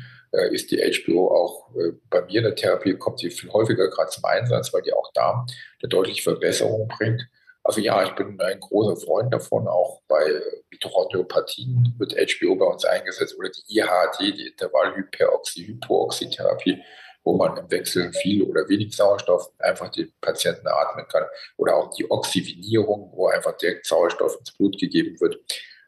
[0.52, 4.10] ist die HBO auch äh, bei mir in der Therapie, kommt sie viel häufiger gerade
[4.10, 5.44] zum Einsatz, weil die auch da
[5.80, 7.28] eine deutliche Verbesserung bringt.
[7.62, 10.40] Also ja, ich bin ein großer Freund davon, auch bei
[10.70, 16.78] Mitochondriopathien wird HBO bei uns eingesetzt oder die IHT, die Intervallhyperoxy-Hypooxy-Therapie,
[17.22, 21.24] wo man im Wechsel viel oder wenig Sauerstoff einfach den Patienten atmen kann.
[21.58, 25.38] Oder auch die Oxygenierung, wo einfach direkt Sauerstoff ins Blut gegeben wird.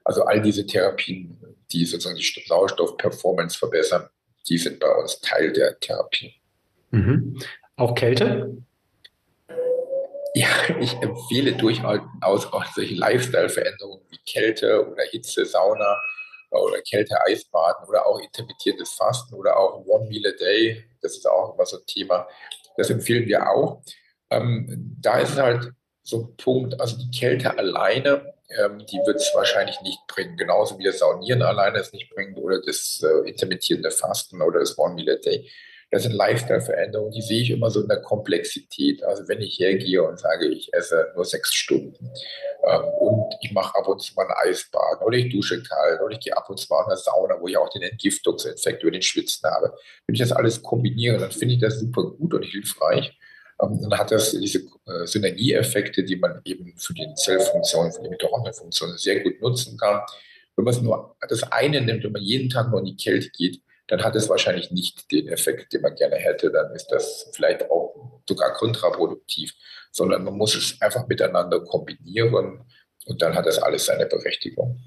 [0.05, 1.40] Also all diese Therapien,
[1.72, 4.11] die sozusagen die Sauerstoff-Performance verbessern,
[4.48, 6.35] die sind bei uns Teil der Therapie.
[6.90, 7.38] Mhm.
[7.76, 8.57] Auch Kälte?
[10.35, 10.48] Ja,
[10.81, 16.00] ich empfehle durchaus auch solche Lifestyle-Veränderungen wie Kälte oder Hitze, Sauna
[16.50, 20.85] oder Kälte-Eisbaden oder auch intermittierendes Fasten oder auch One Meal a Day.
[21.00, 22.28] Das ist auch immer so ein Thema.
[22.76, 23.83] Das empfehlen wir auch.
[24.31, 29.31] Ähm, da ist halt so ein Punkt, also die Kälte alleine, ähm, die wird es
[29.35, 30.37] wahrscheinlich nicht bringen.
[30.37, 34.79] Genauso wie das Saunieren alleine es nicht bringt oder das äh, intermittierende Fasten oder das
[34.79, 35.51] One Meal a Day.
[35.93, 39.05] Das sind Lifestyle-Veränderungen, die sehe ich immer so in der Komplexität.
[39.05, 42.11] Also wenn ich hergehe und sage, ich esse nur sechs Stunden
[42.67, 46.15] ähm, und ich mache ab und zu mal ein Eisbad oder ich dusche kalt oder
[46.15, 48.91] ich gehe ab und zu mal in eine Sauna, wo ich auch den Entgiftungseffekt über
[48.91, 49.77] den Schwitzen habe.
[50.07, 53.15] Wenn ich das alles kombiniere, dann finde ich das super gut und hilfreich.
[53.62, 58.09] Ähm, dann hat das diese äh, Synergieeffekte, die man eben für die Zellfunktion, für die
[58.09, 60.01] Mitochondrienfunktion sehr gut nutzen kann.
[60.57, 63.31] Wenn man es nur das eine nimmt, wenn man jeden Tag nur in die Kälte
[63.31, 66.51] geht, dann hat es wahrscheinlich nicht den Effekt, den man gerne hätte.
[66.51, 69.55] Dann ist das vielleicht auch sogar kontraproduktiv,
[69.90, 72.64] sondern man muss es einfach miteinander kombinieren
[73.07, 74.81] und dann hat das alles seine Berechtigung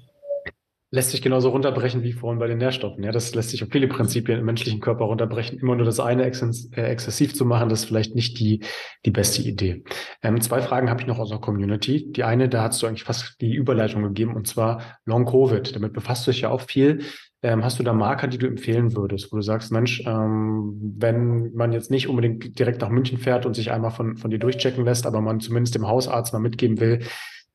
[0.96, 3.04] lässt sich genauso runterbrechen wie vorhin bei den Nährstoffen.
[3.04, 5.58] Ja, das lässt sich auf viele Prinzipien im menschlichen Körper runterbrechen.
[5.58, 8.64] Immer nur das eine äh, exzessiv zu machen, das ist vielleicht nicht die,
[9.04, 9.84] die beste Idee.
[10.22, 12.10] Ähm, zwei Fragen habe ich noch aus der Community.
[12.10, 15.76] Die eine, da hast du eigentlich fast die Überleitung gegeben, und zwar Long Covid.
[15.76, 17.02] Damit befasst du dich ja auch viel.
[17.42, 21.52] Ähm, hast du da Marker, die du empfehlen würdest, wo du sagst, Mensch, ähm, wenn
[21.52, 24.84] man jetzt nicht unbedingt direkt nach München fährt und sich einmal von, von dir durchchecken
[24.86, 27.00] lässt, aber man zumindest dem Hausarzt mal mitgeben will,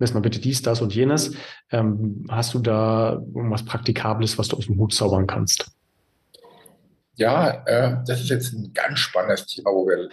[0.01, 1.35] lass mal bitte dies, das und jenes.
[1.71, 5.71] Ähm, hast du da irgendwas Praktikables, was du aus dem Hut zaubern kannst?
[7.15, 10.09] Ja, äh, das ist jetzt ein ganz spannendes Thema, wo wir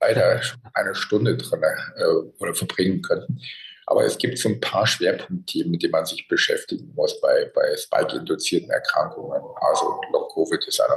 [0.00, 1.62] leider schon eine Stunde drin
[1.96, 2.04] äh,
[2.38, 3.40] oder verbringen könnten.
[3.86, 7.76] Aber es gibt so ein paar Schwerpunktthemen, mit denen man sich beschäftigen muss bei, bei
[7.76, 9.42] Spike-induzierten Erkrankungen.
[9.60, 10.90] Also Long-Covid ist ein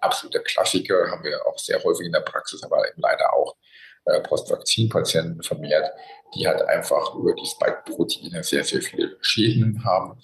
[0.00, 3.56] absoluter Klassiker, haben wir auch sehr häufig in der Praxis, aber eben leider auch
[4.06, 5.90] äh, Postvakzinpatienten vermehrt,
[6.34, 10.18] die halt einfach über die Spike-Proteine sehr, sehr viele Schäden haben.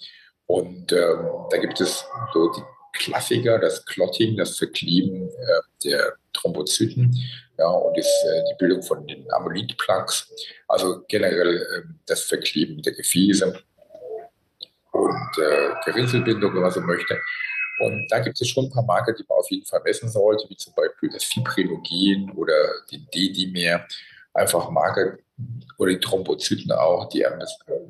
[0.45, 7.15] Und ähm, da gibt es so die Klassiker, das Clotting, das Verkleben äh, der Thrombozyten
[7.57, 10.31] ja, und ist, äh, die Bildung von den Amyloid-Plaques,
[10.67, 13.59] also generell äh, das Verkleben der Gefäße
[14.91, 17.19] und äh, Gerinnselbindung, wenn man so möchte.
[17.79, 20.47] Und da gibt es schon ein paar Marker, die man auf jeden Fall messen sollte,
[20.49, 22.53] wie zum Beispiel das Fibrinogen oder
[22.91, 23.85] den D-Dimer.
[24.35, 25.17] Einfach Marker,
[25.77, 27.25] oder die Thrombozyten auch, die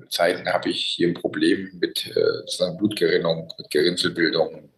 [0.10, 2.42] zeigen, habe ich hier ein Problem mit äh,
[2.78, 4.70] Blutgerinnung, mit Gerinnselbildung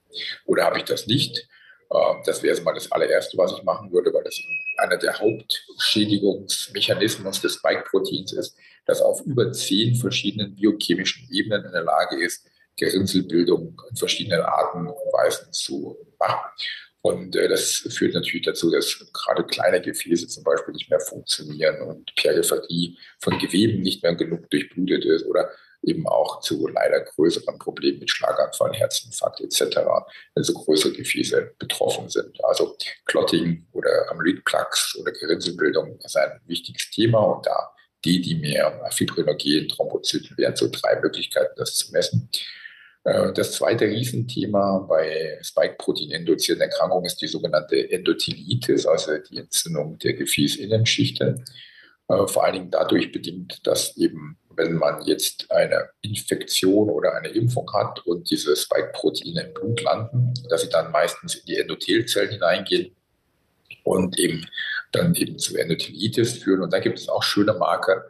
[0.45, 1.47] oder habe ich das nicht.
[1.91, 4.39] Äh, das wäre mal das allererste, was ich machen würde, weil das
[4.77, 11.83] einer der Hauptschädigungsmechanismen des Spike-Proteins ist, das auf über zehn verschiedenen biochemischen Ebenen in der
[11.83, 16.49] Lage ist, Gerinnselbildung in verschiedenen Arten und Weisen zu machen.
[17.01, 21.81] Und äh, das führt natürlich dazu, dass gerade kleine Gefäße zum Beispiel nicht mehr funktionieren
[21.81, 25.51] und Peripherie von Geweben nicht mehr genug durchblutet ist oder
[25.83, 29.77] eben auch zu leider größeren Problemen mit Schlaganfall, Herzinfarkt etc.,
[30.33, 32.43] wenn so größere Gefäße betroffen sind.
[32.43, 37.71] Also Clotting oder Amyloid-Plaques oder Gerinnselbildung ist ein wichtiges Thema und da
[38.03, 42.29] die, die mehr Fibrinogen, Thrombozyten wären so drei Möglichkeiten, das zu messen.
[43.05, 50.13] Äh, das zweite Riesenthema bei Spike-Protein-induzierten Erkrankungen ist die sogenannte Endothelitis, also die Entzündung der
[50.13, 51.35] Gefäßinnenschichte.
[52.09, 57.29] Äh, vor allen Dingen dadurch bedingt, dass eben, wenn man jetzt eine Infektion oder eine
[57.29, 62.31] Impfung hat und diese Spike-Proteine im Blut landen, dass sie dann meistens in die Endothelzellen
[62.31, 62.95] hineingehen
[63.83, 64.47] und eben
[64.91, 66.61] dann eben zu Endothelitis führen.
[66.61, 68.05] Und da gibt es auch schöne Marker,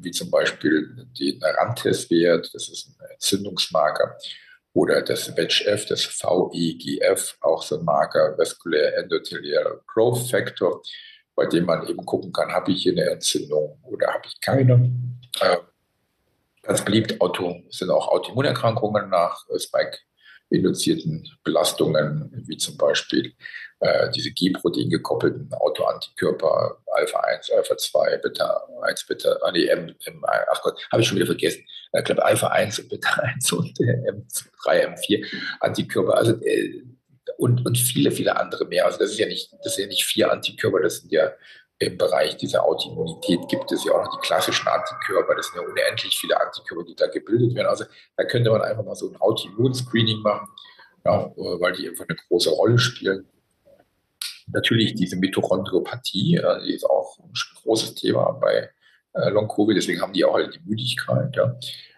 [0.00, 4.16] wie zum Beispiel den Rantes-Wert, das ist ein Entzündungsmarker,
[4.72, 10.82] oder das VEGF, das VEGF, auch so ein Marker, Vascular Endothelial Growth Factor,
[11.36, 14.92] bei dem man eben gucken kann, habe ich hier eine Entzündung oder habe ich keine.
[15.40, 15.56] Äh,
[16.62, 19.46] ganz beliebt Auto, sind auch Autoimmunerkrankungen nach
[20.54, 23.32] Spike-induzierten Belastungen, wie zum Beispiel
[23.80, 29.94] äh, diese G-Protein gekoppelten Autoantikörper Alpha 1, Alpha 2, Beta 1, Beta, ah, nee, M,
[30.04, 31.64] M, ach Gott, habe ich schon wieder vergessen.
[31.92, 35.26] Ich glaube Alpha 1 und Beta 1 und M3, M4
[35.60, 36.82] Antikörper, also äh,
[37.36, 38.86] und, und viele, viele andere mehr.
[38.86, 41.32] Also das ist ja nicht, das sind ja nicht vier Antikörper, das sind ja
[41.78, 45.34] im Bereich dieser Autoimmunität gibt es ja auch noch die klassischen Antikörper.
[45.34, 47.66] Das sind ja unendlich viele Antikörper, die da gebildet werden.
[47.66, 47.84] Also
[48.16, 50.48] da könnte man einfach mal so ein Autoimmunscreening machen,
[51.04, 53.28] ja, weil die einfach eine große Rolle spielen.
[54.46, 57.32] Natürlich diese Mitochondriopathie, die ist auch ein
[57.62, 58.70] großes Thema bei
[59.14, 61.34] äh, Long-Covid, deswegen haben die auch halt die Müdigkeit.
[61.34, 61.46] Ja.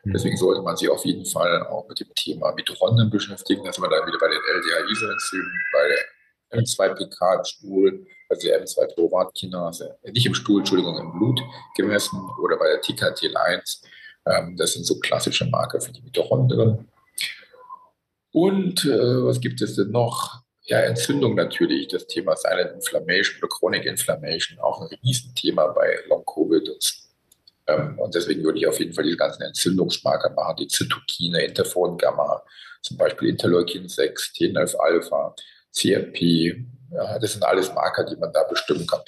[0.05, 0.13] Mhm.
[0.13, 3.65] Deswegen sollte man sich auf jeden Fall auch mit dem Thema Mitochondrien beschäftigen.
[3.65, 8.65] Da sind wir dann wieder bei den LDA-Isoenzymen, bei der M2PK im Stuhl, also der
[8.65, 11.41] M2-Pyruvatkinase, äh, nicht im Stuhl, Entschuldigung, im Blut
[11.77, 13.83] gemessen oder bei der TKTL1.
[14.27, 16.89] Ähm, das sind so klassische Marker für die Mitochondrien.
[18.33, 20.43] Und äh, was gibt es denn noch?
[20.65, 26.69] Ja, Entzündung natürlich, das Thema Silent Inflammation oder Chronic Inflammation, auch ein Riesenthema bei Long-Covid.
[27.69, 31.97] Ähm, und deswegen würde ich auf jeden Fall diese ganzen Entzündungsmarker machen, die Zytokine, Interferon
[31.97, 32.43] Gamma,
[32.83, 35.35] zum Beispiel Interleukin 6, TNF-Alpha,
[35.73, 36.65] CRP.
[36.97, 39.01] Ja, das sind alles Marker, die man da bestimmen kann.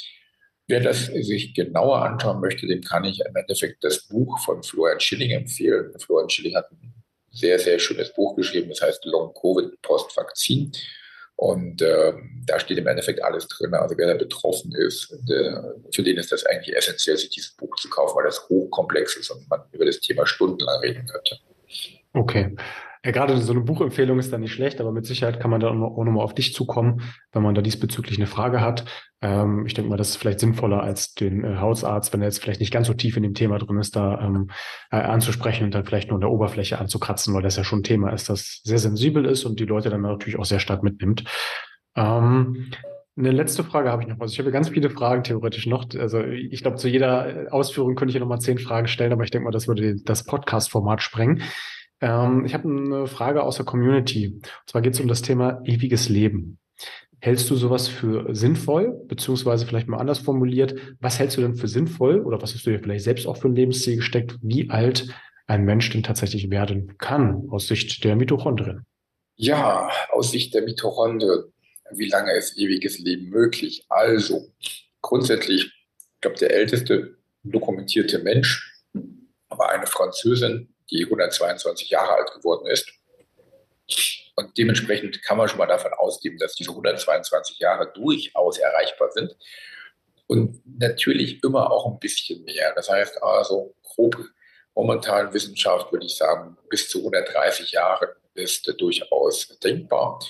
[0.67, 5.01] Wer das sich genauer anschauen möchte, dem kann ich im Endeffekt das Buch von Florian
[5.01, 5.93] Schilling empfehlen.
[5.99, 6.93] Florian Schilling hat ein
[7.31, 10.73] sehr, sehr schönes Buch geschrieben, das heißt Long Covid Post-Vakzin.
[11.37, 12.13] Und äh,
[12.47, 13.73] da steht im Endeffekt alles drin.
[13.73, 17.77] Also wer da betroffen ist, der, für den ist das eigentlich essentiell, sich dieses Buch
[17.77, 21.39] zu kaufen, weil das hochkomplex ist und man über das Thema stundenlang reden könnte.
[22.13, 22.57] Okay.
[23.05, 25.69] Ja, gerade so eine Buchempfehlung ist dann nicht schlecht, aber mit Sicherheit kann man da
[25.69, 28.85] auch nochmal auf dich zukommen, wenn man da diesbezüglich eine Frage hat.
[29.21, 32.43] Ähm, ich denke mal, das ist vielleicht sinnvoller als den äh, Hausarzt, wenn er jetzt
[32.43, 34.51] vielleicht nicht ganz so tief in dem Thema drin ist, da ähm,
[34.91, 37.85] äh, anzusprechen und dann vielleicht nur an der Oberfläche anzukratzen, weil das ja schon ein
[37.85, 41.25] Thema ist, das sehr sensibel ist und die Leute dann natürlich auch sehr stark mitnimmt.
[41.97, 42.71] Ähm,
[43.17, 44.21] eine letzte Frage habe ich noch.
[44.21, 45.87] Also ich habe ganz viele Fragen theoretisch noch.
[45.99, 49.33] Also ich glaube, zu jeder Ausführung könnte ich hier nochmal zehn Fragen stellen, aber ich
[49.33, 51.43] denke mal, das würde das Podcast-Format sprengen.
[52.01, 54.29] Ähm, ich habe eine Frage aus der Community.
[54.29, 56.59] Und zwar geht es um das Thema ewiges Leben.
[57.21, 61.67] Hältst du sowas für sinnvoll, beziehungsweise vielleicht mal anders formuliert, was hältst du denn für
[61.67, 65.09] sinnvoll oder was hast du dir vielleicht selbst auch für ein Lebensziel gesteckt, wie alt
[65.49, 68.85] ein Mensch denn tatsächlich werden kann aus Sicht der Mitochondrien?
[69.35, 71.53] Ja, aus Sicht der Mitochondrien.
[71.91, 73.85] Wie lange ist ewiges Leben möglich?
[73.89, 74.53] Also,
[75.01, 78.85] grundsätzlich, ich glaube, der älteste dokumentierte Mensch
[79.49, 82.93] war eine Französin, die 122 Jahre alt geworden ist.
[84.37, 89.37] Und dementsprechend kann man schon mal davon ausgehen, dass diese 122 Jahre durchaus erreichbar sind.
[90.27, 92.73] Und natürlich immer auch ein bisschen mehr.
[92.75, 94.17] Das heißt also, grob
[94.75, 100.21] momentan Wissenschaft würde ich sagen, bis zu 130 Jahre ist durchaus denkbar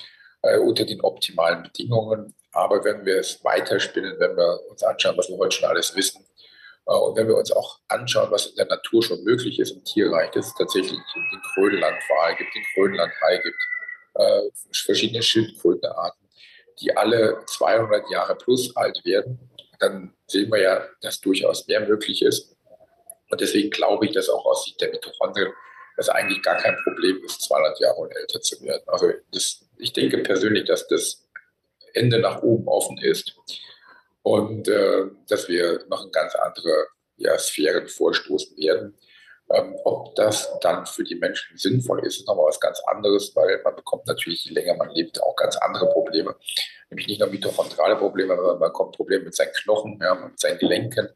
[0.41, 2.33] äh, unter den optimalen Bedingungen.
[2.51, 6.25] Aber wenn wir es weiterspinnen, wenn wir uns anschauen, was wir heute schon alles wissen,
[6.97, 10.31] und wenn wir uns auch anschauen, was in der Natur schon möglich ist im Tierreich,
[10.31, 13.57] dass es tatsächlich den Grönlandwal gibt, den Grönlandhai gibt,
[14.15, 14.41] äh,
[14.73, 16.27] verschiedene Schildkrötenarten,
[16.81, 19.39] die alle 200 Jahre plus alt werden,
[19.79, 22.55] dann sehen wir ja, dass durchaus mehr möglich ist.
[23.29, 25.53] Und deswegen glaube ich, dass auch aus Sicht der Mitochondrien
[25.95, 28.83] das eigentlich gar kein Problem ist, 200 Jahre und älter zu werden.
[28.87, 31.27] Also das, ich denke persönlich, dass das
[31.93, 33.35] Ende nach oben offen ist
[34.29, 36.85] und äh, dass wir noch in ganz andere
[37.17, 38.95] ja, Sphären vorstoßen werden.
[39.51, 43.59] Ähm, ob das dann für die Menschen sinnvoll ist, ist nochmal was ganz anderes, weil
[43.63, 46.35] man bekommt natürlich, je länger man lebt, auch ganz andere Probleme.
[46.91, 50.59] Nämlich nicht nur mitochondrale Probleme, sondern man bekommt Probleme mit seinen Knochen, ja, mit seinen
[50.59, 51.09] Gelenken.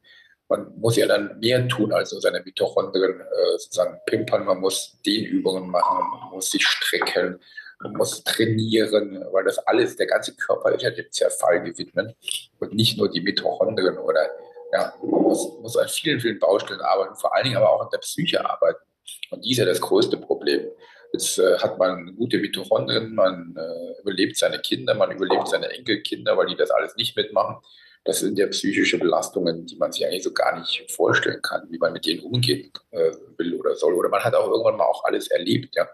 [0.49, 4.45] Man muss ja dann mehr tun, als nur seine Mitochondrien äh, sozusagen pimpern.
[4.45, 7.39] Man muss Dehnübungen machen, man muss sich strecken,
[7.84, 12.15] man muss trainieren, weil das alles, der ganze Körper ist ja dem Zerfall gewidmet
[12.60, 14.30] und nicht nur die Mitochondrien oder
[14.72, 17.89] ja, man muss, muss an vielen, vielen Baustellen arbeiten, vor allen Dingen aber auch an
[17.91, 18.82] der Psyche arbeiten.
[19.30, 20.67] Und die ist ja das größte Problem.
[21.12, 26.36] Jetzt äh, hat man gute Mitochondrien, man äh, überlebt seine Kinder, man überlebt seine Enkelkinder,
[26.36, 27.58] weil die das alles nicht mitmachen.
[28.04, 31.78] Das sind ja psychische Belastungen, die man sich eigentlich so gar nicht vorstellen kann, wie
[31.78, 33.93] man mit denen umgehen äh, will oder soll.
[33.93, 35.76] Oder man hat auch irgendwann mal auch alles erlebt.
[35.76, 35.88] Ja.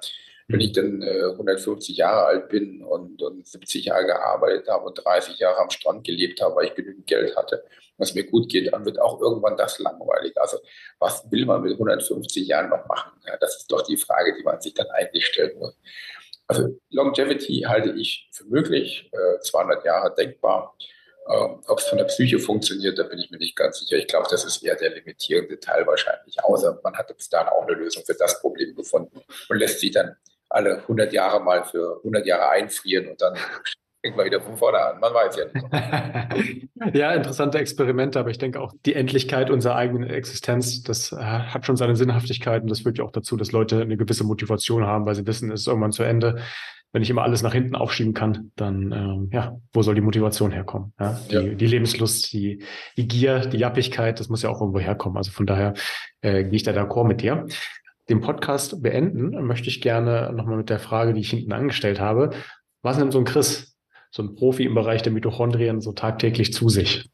[0.49, 5.05] Wenn ich dann äh, 150 Jahre alt bin und, und 70 Jahre gearbeitet habe und
[5.05, 7.63] 30 Jahre am Strand gelebt habe, weil ich genügend Geld hatte,
[7.99, 10.35] was mir gut geht, dann wird auch irgendwann das langweilig.
[10.41, 10.57] Also
[10.97, 13.11] was will man mit 150 Jahren noch machen?
[13.27, 15.77] Ja, das ist doch die Frage, die man sich dann eigentlich stellen muss.
[16.47, 20.75] Also Longevity halte ich für möglich, äh, 200 Jahre denkbar.
[21.29, 23.97] Ähm, Ob es von der Psyche funktioniert, da bin ich mir nicht ganz sicher.
[23.97, 26.43] Ich glaube, das ist eher der limitierende Teil wahrscheinlich.
[26.43, 29.91] Außer man hat bis dahin auch eine Lösung für das Problem gefunden und lässt sie
[29.91, 30.15] dann
[30.49, 33.35] alle 100 Jahre mal für 100 Jahre einfrieren und dann
[34.01, 34.99] fängt man wieder von vorne an.
[34.99, 35.45] Man weiß ja
[36.33, 36.67] nicht.
[36.95, 41.65] ja, interessante Experimente, aber ich denke auch die Endlichkeit unserer eigenen Existenz, das äh, hat
[41.65, 45.05] schon seine Sinnhaftigkeit und das führt ja auch dazu, dass Leute eine gewisse Motivation haben,
[45.05, 46.39] weil sie wissen, es ist irgendwann zu Ende.
[46.91, 50.49] Wenn ich immer alles nach hinten aufschieben kann, dann ähm, ja, wo soll die Motivation
[50.49, 50.91] herkommen?
[50.99, 51.19] Ja?
[51.29, 51.41] Die, ja.
[51.41, 52.63] die Lebenslust, die,
[52.97, 55.15] die Gier, die Jappigkeit, das muss ja auch irgendwo herkommen.
[55.15, 55.75] Also von daher
[56.21, 57.45] äh, gehe ich da d'accord mit dir
[58.09, 62.31] den Podcast beenden, möchte ich gerne nochmal mit der Frage, die ich hinten angestellt habe.
[62.81, 63.77] Was nimmt so ein Chris,
[64.11, 67.09] so ein Profi im Bereich der Mitochondrien, so tagtäglich zu sich?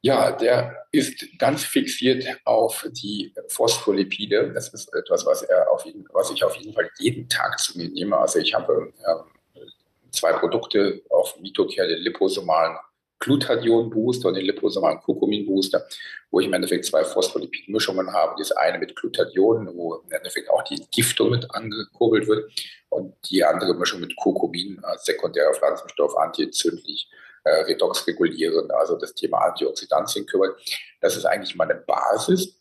[0.00, 4.52] Ja, der ist ganz fixiert auf die Phospholipide.
[4.52, 7.78] Das ist etwas, was, er auf jeden, was ich auf jeden Fall jeden Tag zu
[7.78, 8.16] mir nehme.
[8.18, 9.62] Also ich habe ähm,
[10.10, 12.76] zwei Produkte auf Mitocare, liposomalen
[13.20, 15.86] Glutathion-Booster und den liposomalen Kurkumin-Booster,
[16.30, 18.34] wo ich im Endeffekt zwei Phospholipid-Mischungen habe.
[18.38, 22.50] Das eine mit Glutathion, wo im Endeffekt auch die Giftung mit angekurbelt wird
[22.90, 27.08] und die andere Mischung mit Kurkumin als sekundärer Pflanzenstoff, antientzündlich,
[27.44, 30.58] äh, Redox regulieren, also das Thema Antioxidantien kümmert.
[31.00, 32.58] Das ist eigentlich meine Basis.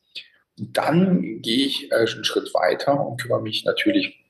[0.58, 4.24] Dann gehe ich äh, einen Schritt weiter und kümmere mich natürlich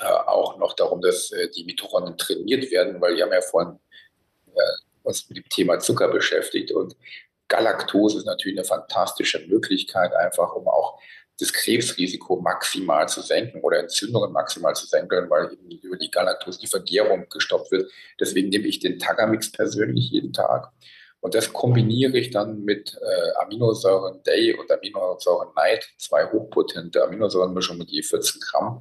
[0.00, 3.78] äh, auch noch darum, dass äh, die Mitochondrien trainiert werden, weil wir haben ja vorhin
[4.54, 4.60] äh,
[5.02, 6.72] uns mit dem Thema Zucker beschäftigt.
[6.72, 6.96] Und
[7.48, 11.00] Galaktose ist natürlich eine fantastische Möglichkeit, einfach um auch
[11.40, 16.60] das Krebsrisiko maximal zu senken oder Entzündungen maximal zu senken, weil eben über die Galaktose
[16.60, 17.90] die Vergärung gestoppt wird.
[18.18, 20.70] Deswegen nehme ich den Tagamix persönlich jeden Tag.
[21.20, 27.80] Und das kombiniere ich dann mit äh, Aminosäuren Day und Aminosäuren Night, zwei hochpotente Aminosäurenmischungen
[27.80, 28.78] mit je 14 Gramm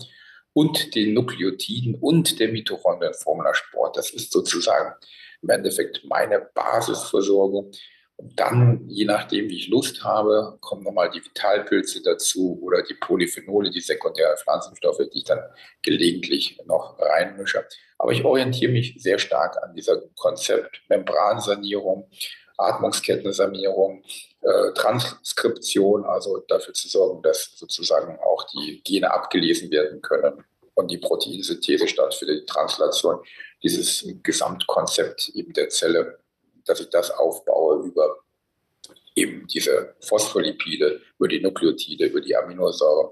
[0.54, 3.98] und den Nukleotiden und der Mitochondrienformula Sport.
[3.98, 4.94] Das ist sozusagen
[5.42, 7.72] im Endeffekt meine Basisversorgung.
[8.18, 12.96] Und dann, je nachdem, wie ich Lust habe, kommen nochmal die Vitalpilze dazu oder die
[12.96, 15.40] Polyphenole, die sekundären Pflanzenstoffe, die ich dann
[15.82, 17.66] gelegentlich noch reinmische.
[17.98, 22.10] Aber ich orientiere mich sehr stark an dieser Konzept Membransanierung,
[22.58, 24.04] Atmungskettensanierung,
[24.42, 30.92] äh, Transkription, also dafür zu sorgen, dass sozusagen auch die Gene abgelesen werden können und
[30.92, 33.20] die Proteinsynthese stattfindet, die Translation
[33.64, 36.20] dieses Gesamtkonzept eben der Zelle,
[36.66, 38.18] dass ich das aufbaue über
[39.16, 43.12] eben diese Phospholipide, über die Nukleotide, über die Aminosäuren,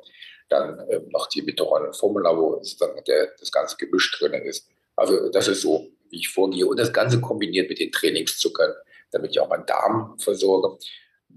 [0.49, 4.67] dann ähm, noch die Mitochondrienformula, wo sozusagen der, das ganze Gemisch drin ist.
[4.95, 6.65] Also das ist so, wie ich vorgehe.
[6.65, 8.73] Und das Ganze kombiniert mit den Trainingszuckern,
[9.11, 10.77] damit ich auch meinen Darm versorge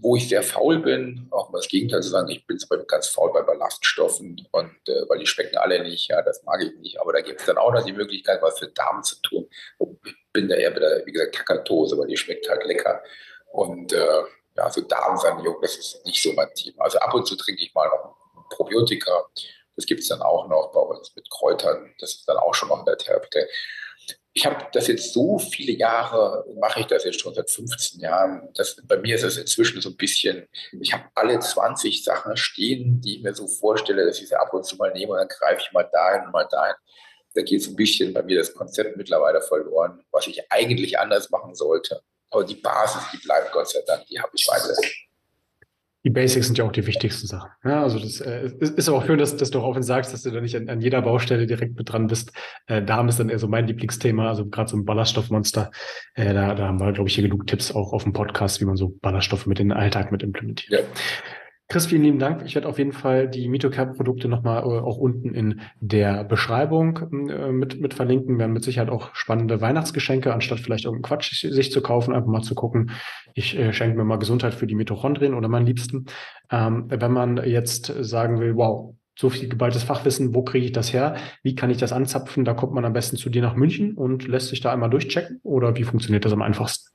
[0.02, 2.86] wo ich sehr faul bin, auch mal das Gegenteil zu sagen, ich bin zum Beispiel
[2.86, 6.74] ganz faul bei Ballaststoffen und äh, weil die schmecken alle nicht, ja, das mag ich
[6.78, 7.00] nicht.
[7.00, 9.48] Aber da gibt es dann auch noch die Möglichkeit, was für Darm zu tun.
[10.04, 13.02] Ich bin da eher bei der, wie gesagt, Kakatose, weil die schmeckt halt lecker.
[13.52, 14.22] Und äh,
[14.56, 16.84] ja, so Darmsanierung, das ist nicht so mein Thema.
[16.84, 18.16] Also ab und zu trinke ich mal noch
[18.50, 19.26] Probiotika.
[19.76, 21.94] Das gibt es dann auch noch bei uns mit Kräutern.
[21.98, 23.44] Das ist dann auch schon noch in der Therapie
[24.32, 28.48] ich habe das jetzt so viele Jahre, mache ich das jetzt schon seit 15 Jahren.
[28.54, 30.46] Das, bei mir ist es inzwischen so ein bisschen,
[30.80, 34.54] ich habe alle 20 Sachen stehen, die ich mir so vorstelle, dass ich sie ab
[34.54, 36.76] und zu mal nehme und dann greife ich mal dahin und mal dahin.
[37.34, 41.30] Da geht so ein bisschen bei mir das Konzept mittlerweile verloren, was ich eigentlich anders
[41.30, 42.00] machen sollte.
[42.30, 44.90] Aber die Basis, die bleibt Gott sei Dank, die habe ich weiterhin.
[46.04, 47.50] Die Basics sind ja auch die wichtigsten Sachen.
[47.62, 50.22] Ja, also das äh, ist, ist auch schön, dass, dass du auch offen sagst, dass
[50.22, 52.32] du da nicht an, an jeder Baustelle direkt mit dran bist.
[52.66, 55.70] Äh, da ist dann eher so mein Lieblingsthema, also gerade so ein Ballaststoffmonster.
[56.14, 58.64] Äh, da, da haben wir, glaube ich, hier genug Tipps auch auf dem Podcast, wie
[58.64, 60.72] man so Ballaststoffe mit in den Alltag mit implementiert.
[60.72, 60.86] Ja.
[61.70, 62.42] Chris, vielen lieben Dank.
[62.44, 66.98] Ich werde auf jeden Fall die MitoCare-Produkte nochmal äh, auch unten in der Beschreibung
[67.30, 68.38] äh, mit, mit verlinken.
[68.38, 72.28] Wir haben mit Sicherheit auch spannende Weihnachtsgeschenke, anstatt vielleicht irgendeinen Quatsch sich zu kaufen, einfach
[72.28, 72.90] mal zu gucken.
[73.34, 76.06] Ich äh, schenke mir mal Gesundheit für die Mitochondrien oder meinen Liebsten.
[76.50, 80.92] Ähm, wenn man jetzt sagen will, wow, so viel geballtes Fachwissen, wo kriege ich das
[80.92, 81.14] her?
[81.44, 82.44] Wie kann ich das anzapfen?
[82.44, 85.38] Da kommt man am besten zu dir nach München und lässt sich da einmal durchchecken
[85.44, 86.90] oder wie funktioniert das am einfachsten?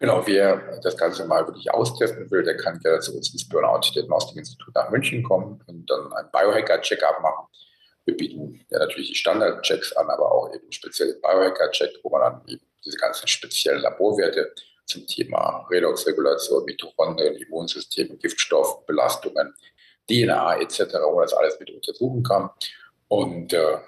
[0.00, 4.74] Genau, wer das Ganze mal wirklich austesten will, der kann gerne zu uns ins Burnout-Diagnostik-Institut
[4.74, 7.48] nach München kommen und dann einen Biohacker-Check-up machen.
[8.04, 12.42] Wir bieten ja natürlich die Standard-Checks an, aber auch eben spezielle Biohacker-Check, wo man dann
[12.46, 14.54] eben diese ganzen speziellen Laborwerte
[14.86, 19.52] zum Thema Redoxregulation, Mitochondrien, Immunsystem, Giftstoff, Belastungen,
[20.08, 22.50] DNA etc., wo man das alles mit untersuchen kann.
[23.08, 23.78] Und äh,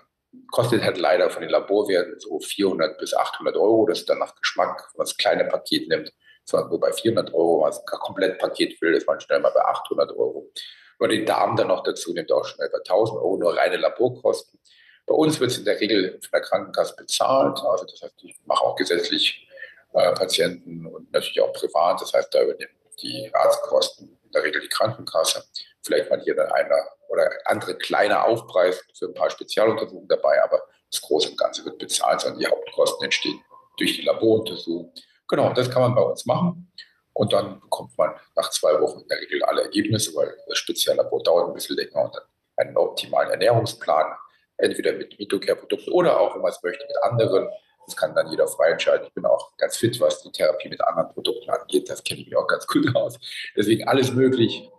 [0.50, 3.86] kostet halt leider von den Laborwerten so 400 bis 800 Euro.
[3.86, 6.12] Das ist dann nach Geschmack, wenn man das kleine Paket nimmt.
[6.44, 9.64] Sondern nur bei 400 Euro, wenn man das Komplettpaket will, ist man schnell mal bei
[9.64, 10.50] 800 Euro.
[10.98, 13.76] Wenn man den Darm dann noch dazu nimmt, auch schnell bei 1000 Euro, nur reine
[13.76, 14.58] Laborkosten.
[15.06, 17.58] Bei uns wird es in der Regel von der Krankenkasse bezahlt.
[17.58, 19.48] Also das heißt, ich mache auch gesetzlich
[19.92, 22.00] äh, Patienten und natürlich auch privat.
[22.00, 22.70] Das heißt, da übernimmt
[23.02, 25.42] die Arztkosten in der Regel die Krankenkasse.
[25.82, 26.76] Vielleicht mal hier dann einer
[27.08, 31.78] oder andere kleine Aufpreis für ein paar Spezialuntersuchungen dabei, aber das Große und Ganze wird
[31.78, 33.42] bezahlt, sondern die Hauptkosten entstehen
[33.76, 34.92] durch die Laboruntersuchung.
[35.28, 36.70] Genau, das kann man bei uns machen.
[37.12, 41.22] Und dann bekommt man nach zwei Wochen in der Regel alle Ergebnisse, weil das Speziallabor
[41.22, 42.22] dauert ein bisschen länger und dann
[42.56, 44.12] einen optimalen Ernährungsplan,
[44.58, 47.48] entweder mit Mitocare-Produkten oder auch, wenn man es möchte, mit anderen.
[47.86, 49.06] Das kann dann jeder frei entscheiden.
[49.06, 51.88] Ich bin auch ganz fit, was die Therapie mit anderen Produkten angeht.
[51.88, 53.18] Das kenne ich mir auch ganz gut aus.
[53.56, 54.70] Deswegen alles möglich.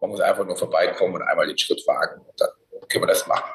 [0.00, 2.48] Man muss einfach nur vorbeikommen und einmal den Schritt wagen und dann
[2.88, 3.50] können wir das machen.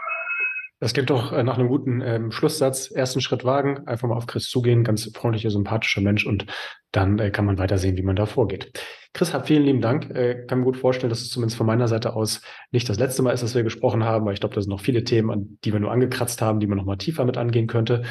[0.84, 2.92] Das klingt doch äh, nach einem guten ähm, Schlusssatz.
[2.92, 6.46] Ersten Schritt wagen, einfach mal auf Chris zugehen, ganz freundlicher, sympathischer Mensch und
[6.92, 8.84] dann äh, kann man weiter sehen, wie man da vorgeht.
[9.14, 10.10] Chris, hab vielen lieben Dank.
[10.14, 12.42] Äh, kann mir gut vorstellen, dass es zumindest von meiner Seite aus
[12.72, 14.82] nicht das letzte Mal ist, dass wir gesprochen haben, weil ich glaube, da sind noch
[14.82, 17.68] viele Themen, an die wir nur angekratzt haben, die man noch mal tiefer mit angehen
[17.68, 18.04] könnte.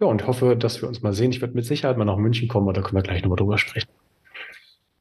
[0.00, 1.30] Ja, und hoffe, dass wir uns mal sehen.
[1.30, 3.56] Ich werde mit Sicherheit mal nach München kommen und da können wir gleich nochmal drüber
[3.56, 3.88] sprechen.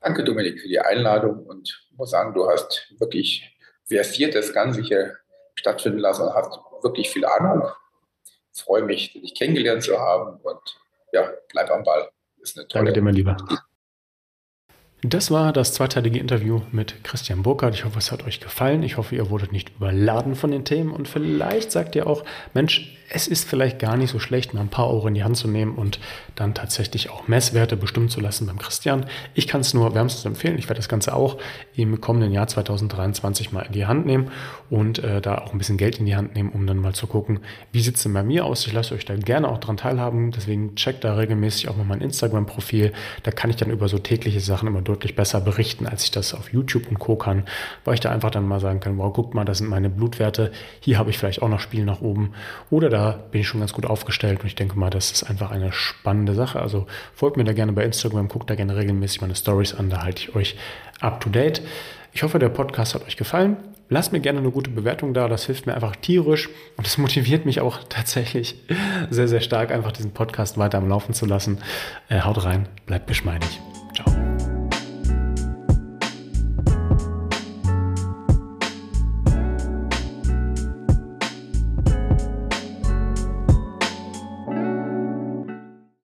[0.05, 5.15] Danke, Dominik, für die Einladung und muss sagen, du hast wirklich versiert das Ganze hier
[5.55, 7.63] stattfinden lassen und hast wirklich viel Ahnung.
[8.53, 10.59] Ich freue mich, dich kennengelernt zu haben und
[11.11, 12.07] ja, bleib am Ball.
[12.39, 13.35] Ist eine tolle Danke dir, mein Lieber.
[15.01, 17.73] Das war das zweiteilige Interview mit Christian Burkhardt.
[17.73, 18.83] Ich hoffe, es hat euch gefallen.
[18.83, 22.95] Ich hoffe, ihr wurdet nicht überladen von den Themen und vielleicht sagt ihr auch, Mensch,
[23.09, 25.47] es ist vielleicht gar nicht so schlecht, mal ein paar Euro in die Hand zu
[25.47, 25.99] nehmen und
[26.35, 29.05] dann tatsächlich auch Messwerte bestimmen zu lassen beim Christian.
[29.33, 30.57] Ich kann es nur wärmstens empfehlen.
[30.57, 31.37] Ich werde das Ganze auch
[31.75, 34.31] im kommenden Jahr 2023 mal in die Hand nehmen
[34.69, 37.07] und äh, da auch ein bisschen Geld in die Hand nehmen, um dann mal zu
[37.07, 37.39] gucken,
[37.71, 38.65] wie sieht es denn bei mir aus.
[38.65, 40.31] Ich lasse euch da gerne auch dran teilhaben.
[40.31, 42.91] Deswegen checkt da regelmäßig auch mal mein Instagram-Profil.
[43.23, 46.33] Da kann ich dann über so tägliche Sachen immer deutlich besser berichten, als ich das
[46.33, 47.15] auf YouTube und Co.
[47.15, 47.43] kann,
[47.83, 50.51] weil ich da einfach dann mal sagen kann, wow, guckt mal, das sind meine Blutwerte.
[50.79, 52.31] Hier habe ich vielleicht auch noch Spiel nach oben
[52.69, 55.51] oder da bin ich schon ganz gut aufgestellt und ich denke mal, das ist einfach
[55.51, 56.61] eine spannende Sache.
[56.61, 60.01] Also folgt mir da gerne bei Instagram, guckt da gerne regelmäßig meine Stories an, da
[60.01, 60.55] halte ich euch
[61.01, 61.61] up to date.
[62.13, 63.57] Ich hoffe, der Podcast hat euch gefallen.
[63.89, 67.45] Lasst mir gerne eine gute Bewertung da, das hilft mir einfach tierisch und es motiviert
[67.45, 68.55] mich auch tatsächlich
[69.09, 71.57] sehr, sehr stark, einfach diesen Podcast weiter am Laufen zu lassen.
[72.07, 73.59] Äh, haut rein, bleibt geschmeidig.